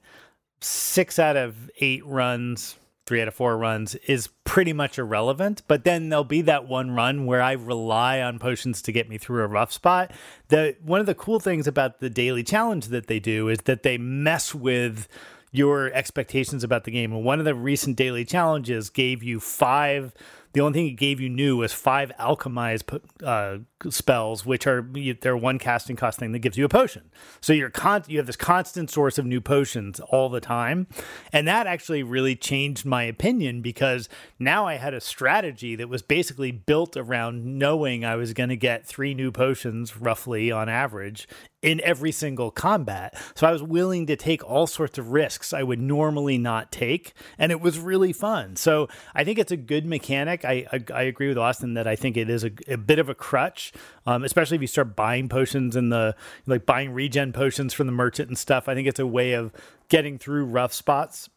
[0.61, 2.77] six out of eight runs,
[3.07, 5.63] three out of four runs is pretty much irrelevant.
[5.67, 9.19] But then there'll be that one run where I rely on potions to get me
[9.19, 10.13] through a rough spot.
[10.49, 13.83] The one of the cool things about the daily challenge that they do is that
[13.83, 15.09] they mess with
[15.53, 17.13] your expectations about the game.
[17.13, 20.13] And one of the recent daily challenges gave you five
[20.55, 23.59] the only thing it gave you new was five alchemized uh,
[23.91, 24.89] spells, which are
[25.21, 27.11] they're one casting cost thing that gives you a potion.
[27.41, 30.87] So you're con- you have this constant source of new potions all the time,
[31.33, 36.03] and that actually really changed my opinion because now I had a strategy that was
[36.03, 41.29] basically built around knowing I was going to get three new potions roughly on average
[41.63, 43.15] in every single combat.
[43.35, 47.15] So I was willing to take all sorts of risks I would normally not take,
[47.39, 48.57] and it was really fun.
[48.57, 50.45] So I think it's a good mechanic.
[50.45, 53.09] I I, I agree with Austin that I think it is a, a bit of
[53.09, 53.73] a crutch,
[54.07, 56.15] um, especially if you start buying potions and the
[56.47, 58.69] like buying regen potions from the merchant and stuff.
[58.69, 59.53] I think it's a way of
[59.89, 61.29] getting through rough spots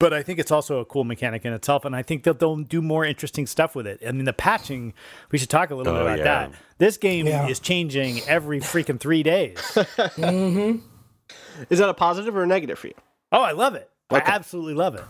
[0.00, 2.56] but I think it's also a cool mechanic in itself, and I think that they'll
[2.56, 4.00] do more interesting stuff with it.
[4.04, 4.92] I mean, the patching,
[5.30, 6.24] we should talk a little Oh, bit about yeah.
[6.24, 6.52] that.
[6.78, 7.46] This game Yeah.
[7.46, 9.56] is changing every freaking three days.
[9.76, 10.78] Mm-hmm.
[11.68, 12.94] Is that a positive or a negative for you?
[13.30, 13.88] oh, I love it.
[14.10, 14.20] Okay.
[14.24, 15.04] I absolutely love it.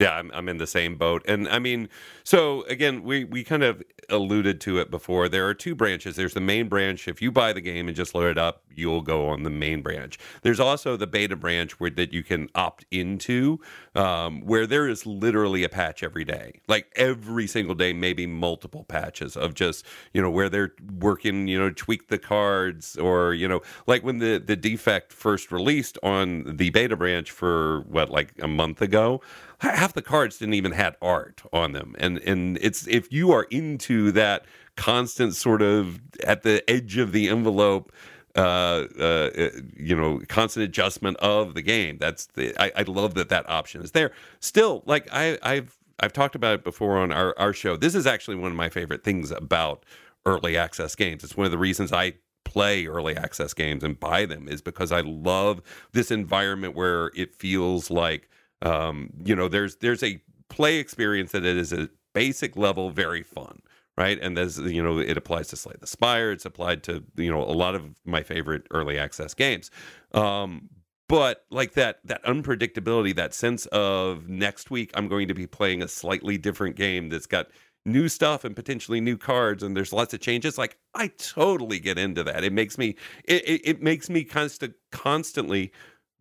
[0.00, 1.22] Yeah, I'm, I'm in the same boat.
[1.26, 1.88] And I mean,
[2.24, 5.28] so again, we, we kind of alluded to it before.
[5.28, 6.16] There are two branches.
[6.16, 7.06] There's the main branch.
[7.06, 9.82] If you buy the game and just load it up, you'll go on the main
[9.82, 10.18] branch.
[10.42, 13.60] There's also the beta branch where that you can opt into,
[13.94, 16.60] um, where there is literally a patch every day.
[16.68, 21.58] Like every single day, maybe multiple patches of just, you know, where they're working, you
[21.58, 26.56] know, tweak the cards or, you know, like when the, the defect first released on
[26.56, 29.20] the beta branch for what, like a month ago,
[29.58, 33.44] half the cards didn't even had art on them and and it's if you are
[33.44, 34.44] into that
[34.76, 37.92] constant sort of at the edge of the envelope
[38.36, 39.30] uh, uh,
[39.76, 41.98] you know, constant adjustment of the game.
[41.98, 44.10] That's the I, I love that that option is there.
[44.40, 47.76] Still, like I, I've I've talked about it before on our our show.
[47.76, 49.84] This is actually one of my favorite things about
[50.26, 51.22] early access games.
[51.22, 52.14] It's one of the reasons I
[52.44, 55.62] play early access games and buy them is because I love
[55.92, 58.28] this environment where it feels like
[58.62, 63.22] um, you know there's there's a play experience that it is a basic level very
[63.22, 63.60] fun
[63.96, 64.18] right?
[64.20, 67.42] And there's you know it applies to slay the spire it's applied to you know
[67.42, 69.70] a lot of my favorite early access games.
[70.12, 70.68] Um,
[71.08, 75.82] but like that that unpredictability that sense of next week i'm going to be playing
[75.82, 77.48] a slightly different game that's got
[77.86, 81.98] new stuff and potentially new cards and there's lots of changes like i totally get
[81.98, 82.44] into that.
[82.44, 85.72] It makes me it, it, it makes me constant constantly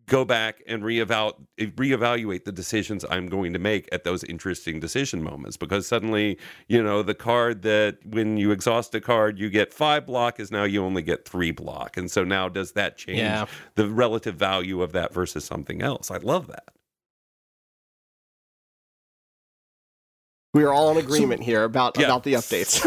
[0.07, 5.23] go back and reeval- reevaluate the decisions I'm going to make at those interesting decision
[5.23, 6.37] moments because suddenly,
[6.67, 10.51] you know, the card that when you exhaust a card, you get five block is
[10.51, 11.97] now you only get three block.
[11.97, 13.45] And so now does that change Yeah.
[13.75, 16.11] the relative value of that versus something else?
[16.11, 16.65] I love that.
[20.53, 22.05] We are all in agreement here about Yeah.
[22.05, 22.83] about the updates.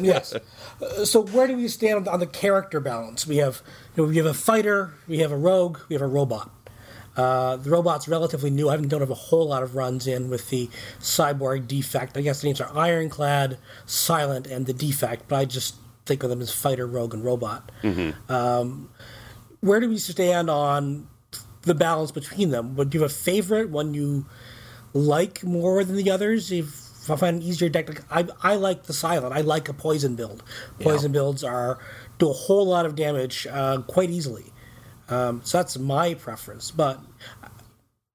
[0.04, 0.34] yes.
[0.82, 3.26] Uh, so where do we stand on the character balance?
[3.26, 3.62] We have
[3.96, 6.50] you know, we have a fighter, we have a rogue, we have a robot.
[7.16, 8.68] Uh, the robot's relatively new.
[8.68, 10.70] I haven't done a whole lot of runs in with the
[11.00, 12.16] cyborg defect.
[12.16, 15.74] I guess the names are Ironclad, Silent, and the defect, but I just
[16.06, 17.70] think of them as fighter, rogue, and robot.
[18.28, 18.90] Um,
[19.60, 21.08] where do we stand on
[21.62, 22.76] the balance between them?
[22.76, 24.24] Would you have a favorite, one you
[24.94, 26.50] like more than the others?
[26.52, 29.34] If I find an easier deck, I, I like the silent.
[29.34, 30.42] I like a poison build.
[30.78, 31.78] Poison builds are
[32.20, 34.52] do a whole lot of damage uh, quite easily.
[35.08, 37.00] Um, so that's my preference, but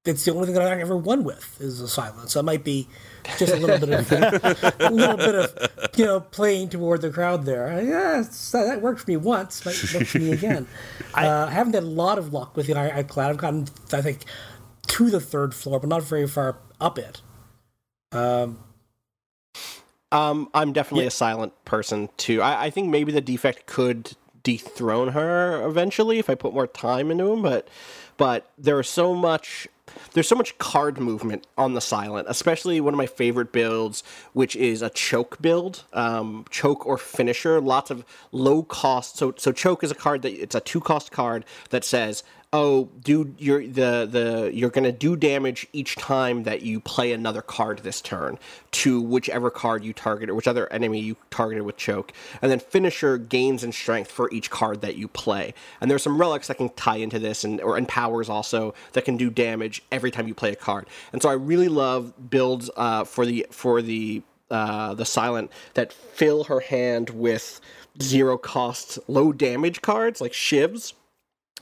[0.06, 2.32] it's the only thing that I ever won with is the silence.
[2.32, 2.88] So it might be
[3.38, 4.12] just a little bit of
[4.80, 7.82] a little bit of you know playing toward the crowd there.
[7.82, 10.66] Yeah, that worked for me once, might work for me again.
[11.12, 13.30] I, uh, I haven't had a lot of luck with the Ironclad.
[13.30, 14.24] I've gotten I think
[14.86, 17.20] to the third floor, but not very far up it.
[18.12, 18.60] Um,
[20.12, 21.08] um, I'm definitely yeah.
[21.08, 22.42] a silent person too.
[22.42, 27.10] I, I think maybe the defect could dethrone her eventually if I put more time
[27.10, 27.68] into him, but
[28.16, 29.68] but there is so much
[30.12, 34.02] there's so much card movement on the silent, especially one of my favorite builds,
[34.32, 37.60] which is a choke build, um, choke or finisher.
[37.60, 39.16] Lots of low cost.
[39.16, 42.88] So so choke is a card that it's a two cost card that says oh,
[43.02, 47.78] do you're the the you're gonna do damage each time that you play another card
[47.80, 48.38] this turn
[48.70, 52.58] to whichever card you target or which other enemy you targeted with choke, and then
[52.58, 55.54] finisher gains in strength for each card that you play.
[55.80, 59.04] And there's some relics that can tie into this, and or and powers also that
[59.04, 60.86] can do damage every time you play a card.
[61.12, 65.92] And so I really love builds uh, for the for the uh, the silent that
[65.92, 67.60] fill her hand with
[68.00, 70.92] zero cost low damage cards like shivs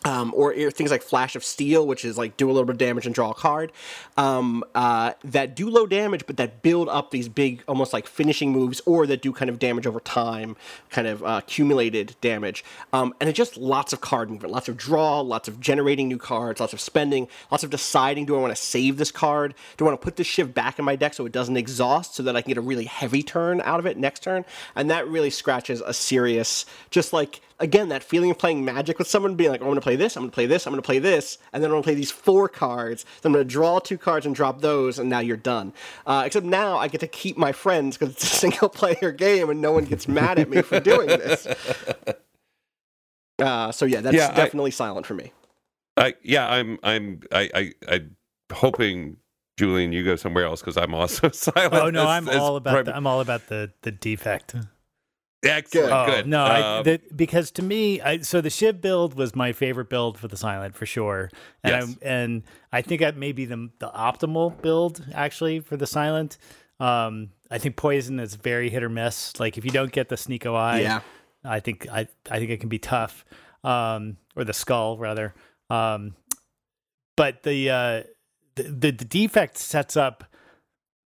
[0.05, 2.79] um, or things like Flash of Steel, which is like do a little bit of
[2.79, 3.73] damage and draw a card,
[4.17, 8.53] um, uh, that do low damage, but that build up these big, almost like finishing
[8.53, 10.57] moves, or that do kind of damage over time,
[10.91, 12.65] kind of uh, accumulated damage.
[12.93, 16.19] Um, and it's just lots of card movement, lots of draw, lots of generating new
[16.19, 19.55] cards, lots of spending, lots of deciding do I want to save this card?
[19.77, 22.15] Do I want to put this shiv back in my deck so it doesn't exhaust
[22.15, 24.45] so that I can get a really heavy turn out of it next turn?
[24.77, 29.09] And that really scratches a serious, just like again that feeling of playing magic with
[29.09, 30.73] someone being like oh, i'm going to play this i'm going to play this i'm
[30.73, 33.35] going to play this and then i'm going to play these four cards then i'm
[33.35, 35.73] going to draw two cards and drop those and now you're done
[36.07, 39.51] uh, except now i get to keep my friends because it's a single player game
[39.51, 41.47] and no one gets mad at me for doing this
[43.41, 45.33] uh, so yeah that's yeah, definitely I, silent for me
[45.97, 48.17] I, yeah i'm i'm i i i'm
[48.53, 49.17] hoping
[49.57, 51.75] Julian, you go somewhere else because I'm also silent.
[51.75, 54.57] Oh no, as, I'm all about prim- the, I'm all about the the defect.
[55.45, 55.93] Excellent.
[55.93, 56.27] Oh, good.
[56.27, 60.19] No, I, um, because to me, I, so the shiv build was my favorite build
[60.19, 61.31] for the silent for sure,
[61.63, 61.97] and yes.
[62.03, 62.43] I, and
[62.73, 66.39] I think that may be the the optimal build actually for the silent.
[66.81, 69.39] Um, I think poison is very hit or miss.
[69.39, 71.01] Like if you don't get the Snecko Eye, yeah.
[71.45, 73.25] I think I I think it can be tough.
[73.63, 75.35] Um, or the skull rather.
[75.71, 76.15] Um,
[77.17, 78.03] but the, uh,
[78.57, 80.25] the the the defect sets up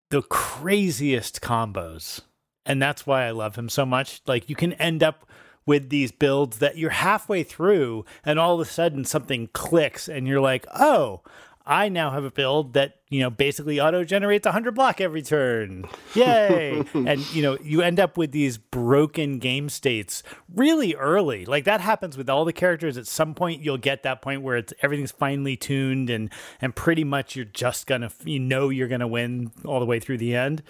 [0.09, 2.21] the craziest combos
[2.67, 4.21] and that's why I love him so much.
[4.27, 5.25] Like you can end up
[5.65, 10.27] with these builds that you're halfway through and all of a sudden something clicks and
[10.27, 11.21] you're like, "Oh,
[11.67, 15.83] I now have a build that, you know, basically auto generates 100 block every turn.
[16.15, 16.85] Yay.
[16.93, 20.23] and, you know, you end up with these broken game states
[20.55, 21.43] really early.
[21.45, 22.97] Like that happens with all the characters.
[22.97, 27.03] At some point, you'll get that point where it's everything's finely tuned and, and pretty
[27.03, 30.19] much you're just going to, you know, you're going to win all the way through
[30.19, 30.63] the end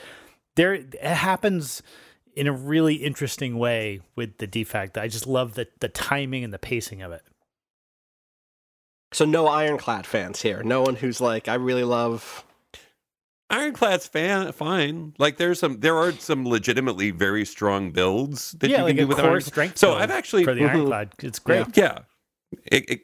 [0.57, 1.81] there it happens
[2.35, 4.97] in a really interesting way with the defect.
[4.97, 7.23] I just love the the timing and the pacing of it.
[9.13, 10.61] So no Ironclad fans here.
[10.63, 12.43] No one who's like, I really love
[13.49, 15.13] Ironclad's fan fine.
[15.17, 19.05] Like there's some there are some legitimately very strong builds that yeah, you like can
[19.05, 19.77] do with core strength.
[19.77, 20.63] So I've actually for the.
[20.65, 21.65] Ironclad, it's great.
[21.77, 21.99] Yeah.
[22.65, 23.01] It, it,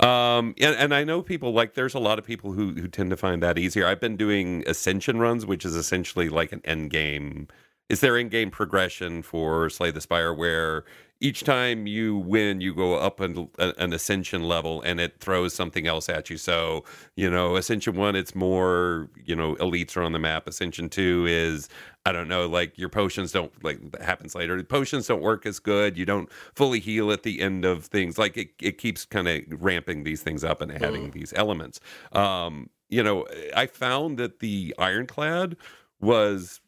[0.00, 3.10] um, and, and, I know people like there's a lot of people who who tend
[3.10, 3.86] to find that easier.
[3.86, 7.48] I've been doing ascension runs, which is essentially like an end game.
[7.88, 10.84] Is there in game progression for Slay the Spire where
[11.24, 15.86] each time you win, you go up an, an ascension level and it throws something
[15.86, 16.36] else at you.
[16.36, 16.84] So,
[17.16, 20.46] you know, ascension one, it's more, you know, elites are on the map.
[20.46, 21.70] Ascension two is,
[22.04, 24.62] I don't know, like your potions don't, like, that happens later.
[24.64, 25.96] Potions don't work as good.
[25.96, 28.18] You don't fully heal at the end of things.
[28.18, 31.12] Like, it, it keeps kind of ramping these things up and adding mm.
[31.12, 31.80] these elements.
[32.12, 35.56] Um, you know, I found that the Ironclad
[36.02, 36.60] was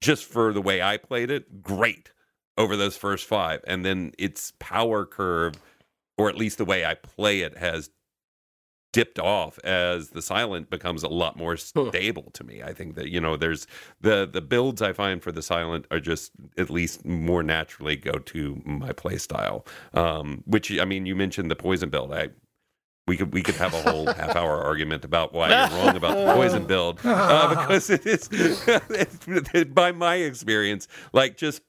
[0.00, 2.12] just for the way I played it, great
[2.58, 5.54] over those first five, and then its power curve,
[6.16, 7.90] or at least the way I play it, has
[8.96, 12.62] dipped off as the silent becomes a lot more stable to me.
[12.62, 13.66] I think that you know there's
[14.00, 18.12] the the builds I find for the silent are just at least more naturally go
[18.12, 19.66] to my play style.
[19.92, 22.12] Um, which I mean, you mentioned the poison build.
[22.14, 22.30] I
[23.06, 26.16] we could we could have a whole half hour argument about why you're wrong about
[26.16, 28.28] the poison build uh, because it is
[29.74, 31.62] by my experience like just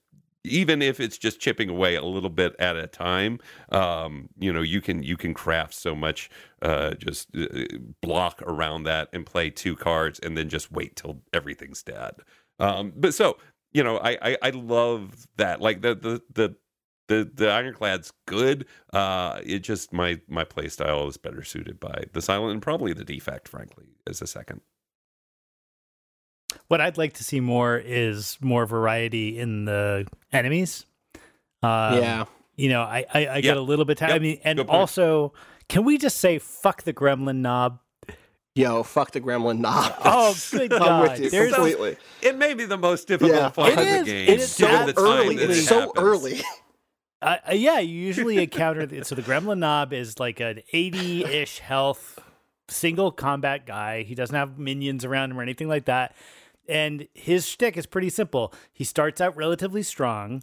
[0.47, 3.39] even if it's just chipping away a little bit at a time
[3.71, 6.29] um, you know you can you can craft so much
[6.61, 7.45] uh, just uh,
[8.01, 12.15] block around that and play two cards and then just wait till everything's dead
[12.59, 13.37] um, but so
[13.73, 16.55] you know I, I i love that like the the the
[17.07, 18.65] the the ironclad's good.
[18.93, 22.93] Uh, it just my my play style is better suited by the silent and probably
[22.93, 24.61] the defect, frankly, as a second.
[26.67, 30.85] What I'd like to see more is more variety in the enemies.
[31.63, 32.25] Um, yeah.
[32.55, 33.43] You know, I I, I Yep.
[33.43, 33.99] get a little bit.
[33.99, 34.21] T- I Yep.
[34.21, 35.33] mean, and also,
[35.69, 37.79] can we just say fuck the gremlin nob?
[38.55, 39.93] Yo, fuck the gremlin nob.
[40.03, 41.11] Oh, good I'm God.
[41.11, 41.95] with you There's- completely.
[42.21, 43.49] It may be the most difficult Yeah.
[43.49, 44.29] part It of the game.
[44.29, 45.35] It is so the early.
[45.35, 45.93] It's it so happens.
[45.97, 46.41] early.
[47.19, 51.57] Uh, uh, yeah, you usually encounter the, so the Gremlin Nob is like an 80-ish
[51.57, 52.19] health
[52.69, 54.03] single combat guy.
[54.03, 56.15] He doesn't have minions around him or anything like that.
[56.67, 58.53] And his shtick is pretty simple.
[58.73, 60.41] He starts out relatively strong,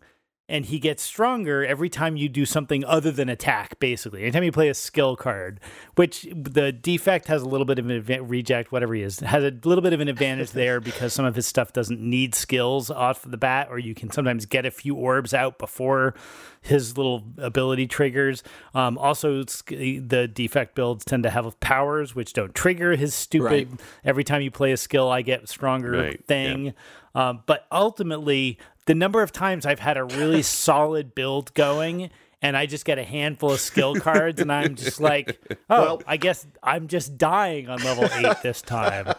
[0.49, 3.78] and he gets stronger every time you do something other than attack.
[3.78, 5.59] Basically, anytime you play a skill card,
[5.95, 9.42] which the defect has a little bit of an adva- reject, whatever he is, has
[9.42, 12.90] a little bit of an advantage there because some of his stuff doesn't need skills
[12.90, 16.14] off the bat, or you can sometimes get a few orbs out before
[16.61, 18.42] his little ability triggers.
[18.74, 23.45] Um, also, the defect builds tend to have powers which don't trigger his stupid.
[23.70, 23.80] Right.
[24.05, 26.74] Every time you play a skill, I get stronger Right, thing.
[27.14, 32.10] Um, but ultimately, the number of times I've had a really solid build going.
[32.42, 35.40] And I just get a handful of skill cards, and I'm just like,
[35.70, 39.14] oh, Well- I guess I'm just dying on level eight this time.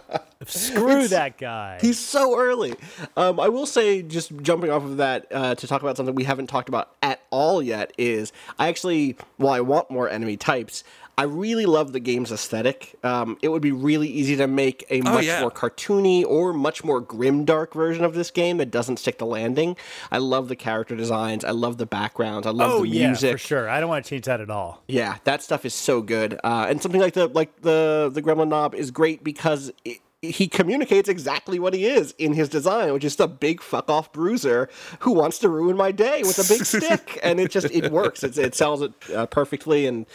[0.45, 1.79] Screw that guy.
[1.81, 2.75] He's so early.
[3.17, 6.23] Um, I will say, just jumping off of that uh, to talk about something we
[6.25, 10.83] haven't talked about at all yet is I actually, while I want more enemy types,
[11.18, 12.95] I really love the game's aesthetic.
[13.03, 15.41] Um, it would be really easy to make a much yeah.
[15.41, 19.26] more cartoony or much more grim dark version of this game that doesn't stick the
[19.26, 19.78] landing.
[20.11, 21.45] I love the character designs.
[21.45, 22.45] I love the backgrounds.
[22.45, 23.32] I love oh the yeah, music.
[23.32, 23.70] for sure.
[23.70, 24.84] I don't want to change that at all.
[24.88, 28.49] Yeah, that stuff is so good, uh, and something like the like the the Gremlin
[28.49, 33.03] Nob is great because it, he communicates exactly what he is in his design, which
[33.03, 36.66] is a big fuck off bruiser who wants to ruin my day with a big
[36.84, 38.24] stick, and it just it works.
[38.24, 40.05] It's, it sells it uh, perfectly, and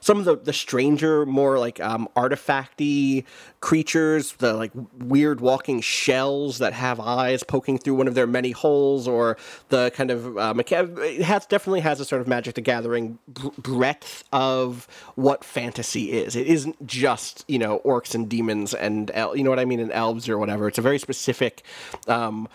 [0.00, 3.24] some of the the stranger, more like um, artifacty
[3.60, 8.50] creatures, the like weird walking shells that have eyes poking through one of their many
[8.50, 9.36] holes, or
[9.68, 13.18] the kind of uh, mecha- it has definitely has a sort of Magic the Gathering
[13.28, 16.34] br- breadth of what fantasy is.
[16.34, 19.90] It isn't just you know orcs and demons and you know what I mean in
[19.92, 20.68] elves or whatever.
[20.68, 21.62] It's a very specific.
[22.08, 22.48] Um,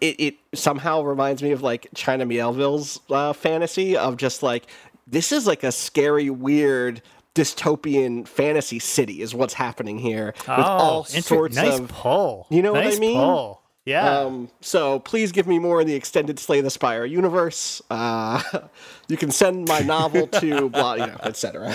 [0.00, 4.66] it, it somehow reminds me of like China Miéville's uh, fantasy of just like
[5.06, 7.00] this is like a scary, weird
[7.34, 12.46] dystopian fantasy city is what's happening here with all inter- sorts Oh, nice of pull.
[12.50, 13.16] You know what I mean?
[13.16, 13.62] Pull.
[13.84, 14.18] Yeah.
[14.20, 17.80] um, so please give me more in the extended Slay the Spire universe.
[17.88, 18.42] Uh,
[19.08, 21.74] you can send my novel to blah, you know, etc.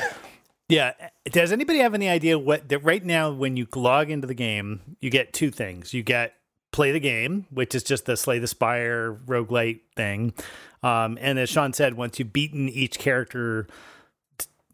[0.74, 0.94] Yeah.
[1.26, 4.98] Does anybody have any idea what that right now when you log into the game,
[5.00, 5.94] you get two things.
[5.94, 6.34] You get
[6.72, 10.34] play the game, which is just the Slay the Spire roguelite thing.
[10.82, 13.68] Um, and as Sean said, once you've beaten each character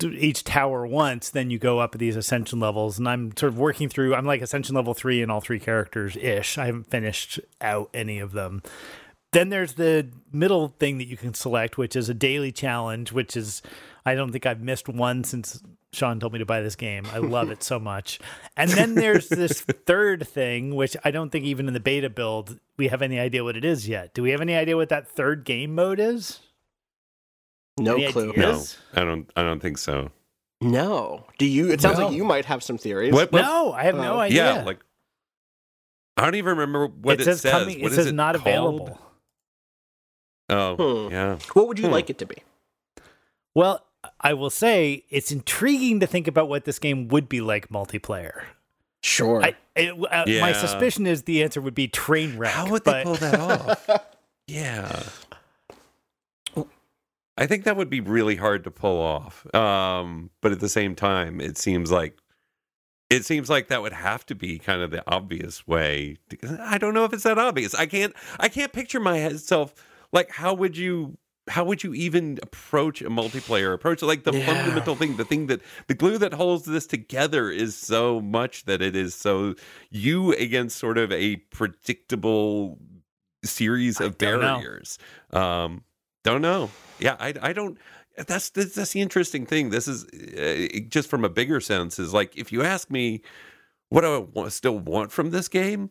[0.01, 2.97] each tower once, then you go up these ascension levels.
[2.97, 6.15] And I'm sort of working through I'm like ascension level three in all three characters
[6.15, 6.57] ish.
[6.57, 8.63] I haven't finished out any of them.
[9.33, 13.35] Then there's the middle thing that you can select, which is a daily challenge, which
[13.35, 13.61] is
[14.05, 15.61] I don't think I've missed one since
[15.93, 17.05] Sean told me to buy this game.
[17.11, 18.19] I love it so much.
[18.57, 22.59] And then there's this third thing, which I don't think even in the beta build
[22.77, 24.13] we have any idea what it is yet.
[24.13, 26.39] Do we have any idea what that third game mode is?
[27.79, 28.31] No Any clue.
[28.31, 28.77] ideas?
[28.95, 29.29] No, I don't.
[29.37, 30.11] I don't think so.
[30.61, 31.25] No.
[31.37, 31.71] Do you?
[31.71, 32.07] It sounds No.
[32.07, 33.13] like you might have some theories.
[33.13, 33.31] What?
[33.31, 34.19] what- No, I have no Oh.
[34.19, 34.55] idea.
[34.55, 34.79] Yeah, like
[36.17, 37.81] I don't even remember what it it, says, coming.
[37.81, 38.47] What it is says not called?
[38.47, 38.99] available.
[40.49, 41.11] Oh, Hmm.
[41.13, 41.37] yeah.
[41.53, 41.91] What would you Hmm.
[41.93, 42.37] like it to be?
[43.55, 43.85] Well,
[44.21, 48.43] I will say it's intriguing to think about what this game would be like multiplayer.
[49.01, 49.43] Sure.
[49.43, 52.51] I, it, uh, My suspicion is the answer would be train wreck.
[52.51, 53.89] How would they but- pull that off?
[54.47, 55.03] yeah.
[57.37, 59.45] I think that would be really hard to pull off.
[59.55, 62.17] Um, but at the same time, it seems like
[63.09, 66.17] it seems like that would have to be kind of the obvious way.
[66.29, 67.73] to- I don't know if it's that obvious.
[67.73, 69.73] I can't I can't picture myself
[70.11, 71.17] like how would you
[71.49, 74.45] how would you even approach a multiplayer approach like the Yeah.
[74.45, 78.81] fundamental thing the thing that the glue that holds this together is so much that
[78.81, 79.55] it is so
[79.89, 82.77] you against sort of a predictable
[83.43, 84.55] series of don't know.
[84.59, 84.97] barriers
[85.31, 85.83] um
[86.23, 86.69] don't know
[86.99, 87.77] yeah i i don't
[88.27, 92.13] that's that's, that's the interesting thing this is uh, just from a bigger sense is
[92.13, 93.21] like if you ask me
[93.89, 95.89] what do i want, still want from this game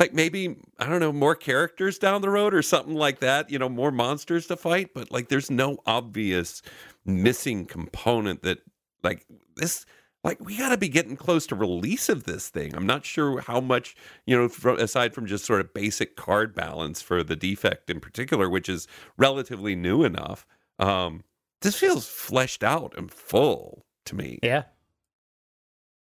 [0.00, 3.58] like maybe i don't know more characters down the road or something like that you
[3.58, 6.62] know more monsters to fight but like there's no obvious
[7.06, 8.58] missing component that
[9.04, 9.26] like
[9.56, 9.86] this
[10.24, 13.40] like we got to be getting close to release of this thing i'm not sure
[13.42, 13.96] how much
[14.26, 18.00] you know from, aside from just sort of basic card balance for the defect in
[18.00, 18.88] particular which is
[19.18, 20.46] relatively new enough
[20.78, 21.24] Um,
[21.62, 24.38] this feels fleshed out and full to me.
[24.42, 24.64] Yeah.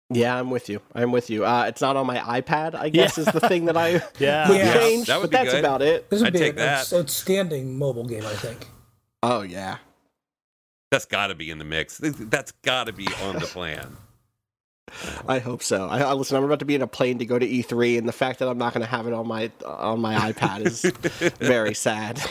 [0.10, 0.80] Yeah, I'm with you.
[0.96, 1.46] I'm with you.
[1.46, 3.26] Uh, it's not on my iPad, I guess, Yeah.
[3.26, 4.48] is the thing that I Yeah.
[4.48, 5.08] would Yeah, change.
[5.08, 5.60] that would but be that's good.
[5.60, 6.10] about it.
[6.10, 6.80] This would I'd be take an that.
[6.80, 8.68] outs- outstanding mobile game, I think.
[9.22, 9.78] Oh yeah.
[10.92, 11.98] That's got to be in the mix.
[12.02, 13.98] That's got to be on the plan.
[15.28, 15.88] I hope so.
[15.90, 16.38] I, I listen.
[16.38, 18.48] I'm about to be in a plane to go to E3, and the fact that
[18.48, 20.82] I'm not going to have it on my on my iPad is
[21.40, 22.22] very sad.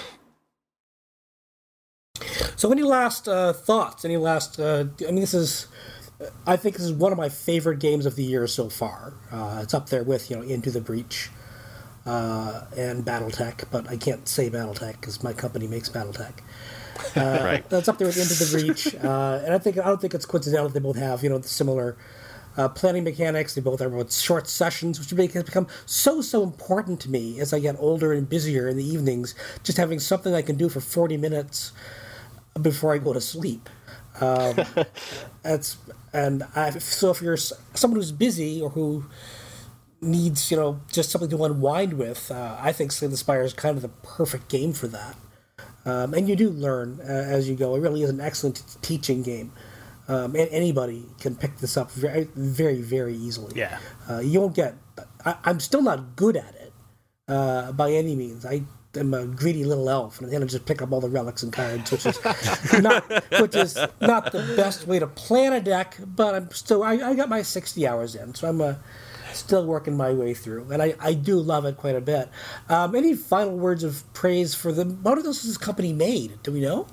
[2.57, 4.07] So, any last uh, thoughts?
[4.07, 4.59] Any last?
[4.59, 5.66] Uh, I mean, this is.
[6.47, 9.12] I think this is one of my favorite games of the year so far.
[9.31, 11.31] Uh, it's up there with you know Into the Breach
[12.07, 16.33] uh, and BattleTech, but I can't say BattleTech because my company makes BattleTech.
[17.14, 17.69] Uh, Right.
[17.69, 20.25] That's up there with Into the Breach, uh, and I think I don't think it's
[20.27, 21.97] coincidental that they both have you know similar
[22.57, 23.55] uh, planning mechanics.
[23.55, 27.39] They both have about short sessions, which make- has become so so important to me
[27.41, 29.35] as I get older and busier in the evenings.
[29.62, 31.73] Just having something I can do for forty minutes
[32.61, 33.69] before I go to sleep.
[34.21, 34.57] Um,
[35.43, 35.77] that's
[36.12, 39.05] and I, so if you're someone who's busy or who
[40.01, 43.53] needs you know just something to unwind with, uh, I think Slay the Spire is
[43.53, 45.17] kind of the perfect game for that.
[45.85, 47.77] Um, and you do learn uh, as you go.
[47.77, 49.53] It really is an excellent t- teaching game.
[50.09, 53.53] Um, and anybody can pick this up very, very, very easily.
[53.59, 53.79] Yeah.
[54.09, 54.75] Uh, you won't get.
[55.25, 56.73] I, I'm still not good at it
[57.29, 58.47] uh, by any means.
[58.47, 58.62] I
[58.97, 61.53] am a greedy little elf, and then I just pick up all the relics and
[61.53, 62.18] cards, which is
[62.82, 63.05] not
[63.40, 65.97] which is not the best way to plan a deck.
[66.05, 66.82] But I'm still.
[66.82, 68.74] I, I got my 60 hours in, so I'm uh,
[69.32, 72.28] still working my way through, and I, I do love it quite a bit.
[72.68, 74.84] Um, any final words of praise for the?
[74.84, 76.42] What are those this company made?
[76.42, 76.86] Do we know?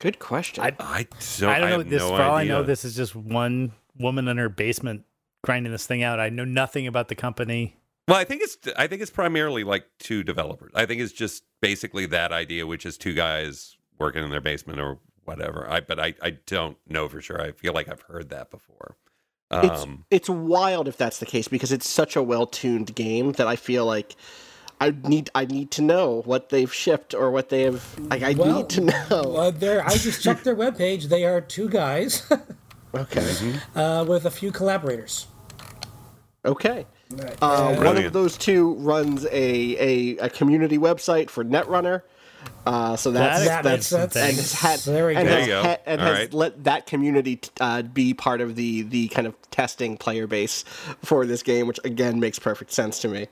[0.00, 0.62] Good question.
[0.62, 1.06] I- I
[1.38, 1.50] don't.
[1.50, 2.02] I don't know have this.
[2.02, 5.04] no for all I know, this is just one woman in her basement
[5.42, 6.20] grinding this thing out.
[6.20, 7.76] I know nothing about the company.
[8.06, 10.72] Well, I think it's I think it's primarily like two developers.
[10.74, 14.80] I think it's just basically that idea, which is two guys working in their basement
[14.80, 15.66] or whatever.
[15.70, 17.40] I but I, I don't know for sure.
[17.40, 18.96] I feel like I've heard that before.
[19.50, 23.32] it's Um, it's wild if that's the case because it's such a well tuned game
[23.32, 24.16] that I feel like
[24.82, 27.98] I need I need to know what they've shipped or what they have.
[27.98, 29.36] Like I Well, need to know.
[29.36, 31.04] Uh, there, I just checked their webpage.
[31.04, 32.30] They are two guys
[32.94, 33.34] Okay.
[33.74, 35.26] uh, with a few collaborators.
[36.44, 36.86] Okay.
[37.16, 37.36] Right.
[37.42, 42.02] Uh, one of those two runs a, a, a community website for Netrunner.
[42.66, 45.34] Uh, so that's That makes that's and has had There we and go.
[45.34, 45.62] has, go.
[45.62, 46.34] ha- and All has right.
[46.34, 50.62] let that community t- uh, be part of the the kind of testing player base
[51.02, 53.28] for this game, which again makes perfect sense to me.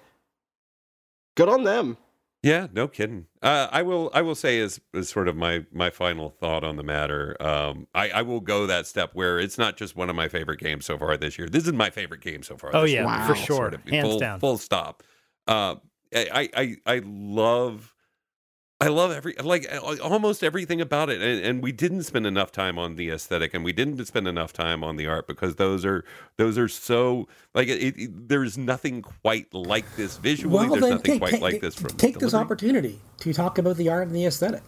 [1.35, 1.99] Good on them.
[2.43, 3.27] Yeah, no kidding.
[3.41, 4.11] Uh, I will.
[4.13, 7.37] I will say as, as sort of my my final thought on the matter.
[7.41, 10.59] Um, I, I will go that step where it's not just one of my favorite
[10.59, 11.49] games so far this year.
[11.49, 12.71] This is my favorite game so far.
[12.75, 13.05] Oh, yeah.
[13.05, 13.27] Wow.
[13.29, 14.41] for sure, Sort of hands full, down.
[14.41, 15.05] Full stop.
[15.47, 15.77] Uh,
[16.15, 17.95] I, I I love.
[18.83, 19.69] I love every like
[20.03, 23.63] almost everything about it, and, and we didn't spend enough time on the aesthetic, and
[23.63, 26.05] we didn't spend enough time on the art because those are
[26.37, 30.69] those are so like it, it, there's nothing quite like this visually.
[30.69, 34.17] there's nothing quite like this from take this opportunity to talk about the art and
[34.17, 34.65] the aesthetic.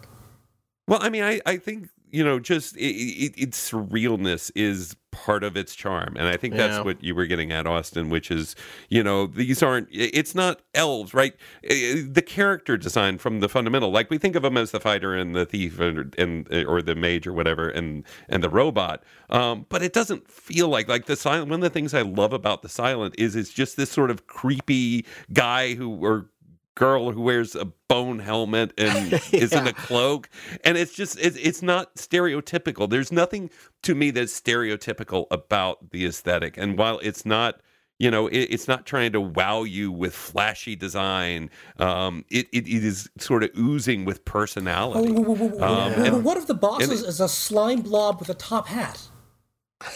[0.86, 5.56] Well, I mean, I, I think you know, just it, its surrealness is part of
[5.56, 6.66] its charm, and I think Yeah.
[6.66, 8.10] that's what you were getting at, Austin.
[8.10, 8.54] Which is,
[8.88, 9.88] you know, these aren't.
[9.90, 11.34] It's not elves, right?
[11.62, 15.34] The character design from the fundamental, like we think of them as the fighter and
[15.34, 19.02] the thief, and, and or the mage or whatever, and and the robot.
[19.30, 21.50] Um, but it doesn't feel like like the silent.
[21.50, 24.26] One of the things I love about the silent is it's just this sort of
[24.26, 26.30] creepy guy who or
[26.74, 30.28] girl who wears a bone helmet and is in a cloak.
[30.64, 32.88] And it's just it's, it's not stereotypical.
[32.90, 33.50] There's nothing
[33.82, 36.56] to me that's stereotypical about the aesthetic.
[36.56, 37.60] And while it's not
[38.00, 41.48] you know it, it's not trying to wow you with flashy design
[41.78, 45.14] um it, it, it is sort of oozing with personality.
[45.14, 45.24] Um,
[45.58, 49.00] Well, and- One of the bosses and- is a slime blob with a top hat.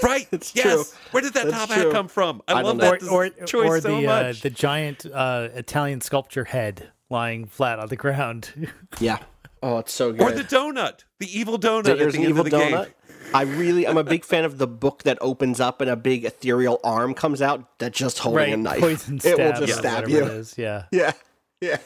[0.03, 0.85] Right It's yes true.
[1.13, 1.85] where did that That's top true.
[1.85, 3.09] hat come from i, I love that know.
[3.11, 7.47] or des- or, choice or so the uh, the giant uh, Italian sculpture head lying
[7.47, 8.71] flat on the ground.
[9.01, 9.19] Yeah.
[9.63, 10.21] Oh, it's so good.
[10.21, 12.85] or the donut the evil donut So there's the an end evil of the donut.
[12.85, 12.95] game
[13.35, 16.25] I really, I'm a big fan of the book that opens up and a big
[16.25, 18.81] ethereal arm comes out that just holding right, a knife.
[18.81, 19.39] poison it stab.
[19.39, 20.25] will just or stab whatever you.
[20.25, 20.55] It is.
[20.57, 20.85] Yeah.
[20.93, 21.13] Yeah,
[21.61, 21.79] yeah.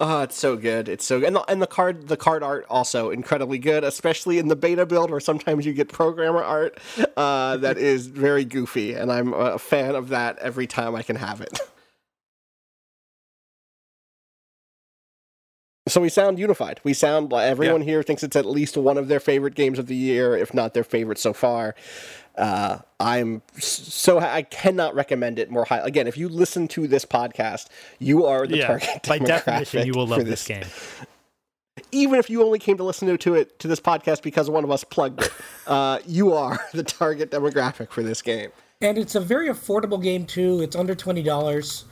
[0.00, 0.88] Oh, it's so good.
[0.88, 1.26] It's so good.
[1.26, 4.86] And the, and the card, the card art also incredibly good, especially in the beta
[4.86, 6.78] build where sometimes you get programmer art
[7.16, 11.16] uh, that is very goofy, and I'm a fan of that every time I can
[11.16, 11.60] have it.
[15.98, 16.78] So we sound unified.
[16.84, 19.88] We sound like everyone here thinks it's at least one of their favorite games of
[19.88, 21.74] the year, if not their favorite so far.
[22.36, 25.78] Uh, I'm so I cannot recommend it more high.
[25.78, 27.66] Again, if you listen to this podcast,
[27.98, 28.66] you are the yeah.
[28.68, 30.62] target By demographic definition, you will for love this game.
[31.90, 34.70] even if you only came to listen to it to this podcast because one of
[34.70, 35.32] us plugged it,
[35.66, 38.52] uh, you are the target demographic for this game.
[38.80, 40.60] And it's a very affordable game too.
[40.62, 41.86] It's under twenty dollars.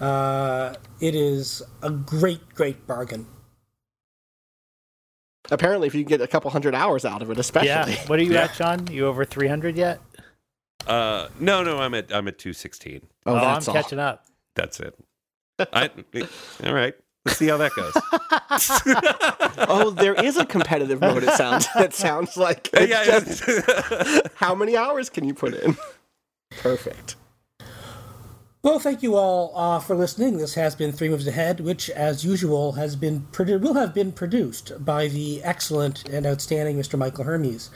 [0.00, 3.26] Uh, it is a great, great bargain.
[5.50, 7.68] Apparently, if you get a couple hundred hours out of it, especially.
[7.68, 8.06] Yeah.
[8.06, 8.86] What are you at, John?
[8.88, 10.00] You over 300 yet?
[10.86, 13.00] Uh, no, no, I'm at I'm at 216.
[13.26, 13.60] Oh, Oh, I'm all.
[13.60, 14.24] catching up.
[14.56, 14.94] That's it.
[15.72, 15.90] I,
[16.64, 16.94] all right.
[17.26, 17.92] Let's see how that goes.
[19.72, 21.22] Oh, there is a competitive mode.
[21.22, 21.68] It sounds.
[21.76, 22.70] It sounds like.
[22.72, 24.20] It's yeah, just, yeah.
[24.36, 25.76] how many hours can you put in?
[26.62, 27.16] Perfect.
[28.62, 30.36] Well, thank you all uh, for listening.
[30.36, 34.12] This has been Three Moves Ahead, which, as usual, has been produ- will have been
[34.12, 36.98] produced by the excellent and outstanding Mr.
[36.98, 37.70] Michael Hermes.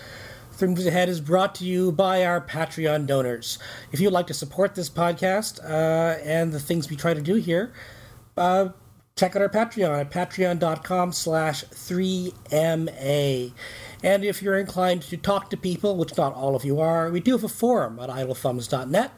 [0.53, 3.59] Three Moves Ahead is brought to you by our Patreon donors.
[3.93, 7.37] If you'd like to support this podcast uh, and the things we try to do
[7.37, 7.73] here,
[8.37, 8.69] uh,
[9.17, 13.53] check out our Patreon at patreon.com slash 3MA.
[14.03, 17.21] And if you're inclined to talk to people, which not all of you are, we
[17.21, 19.13] do have a forum at idlethumbs.net.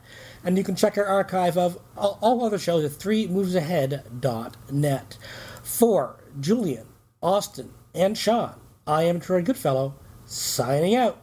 [0.46, 5.18] And you can check our archive of all, all other shows at 3movesahead.net.
[5.64, 6.86] For Julian,
[7.20, 8.54] Austin, and Sean,
[8.86, 11.20] I am Troy Goodfellow, signing out.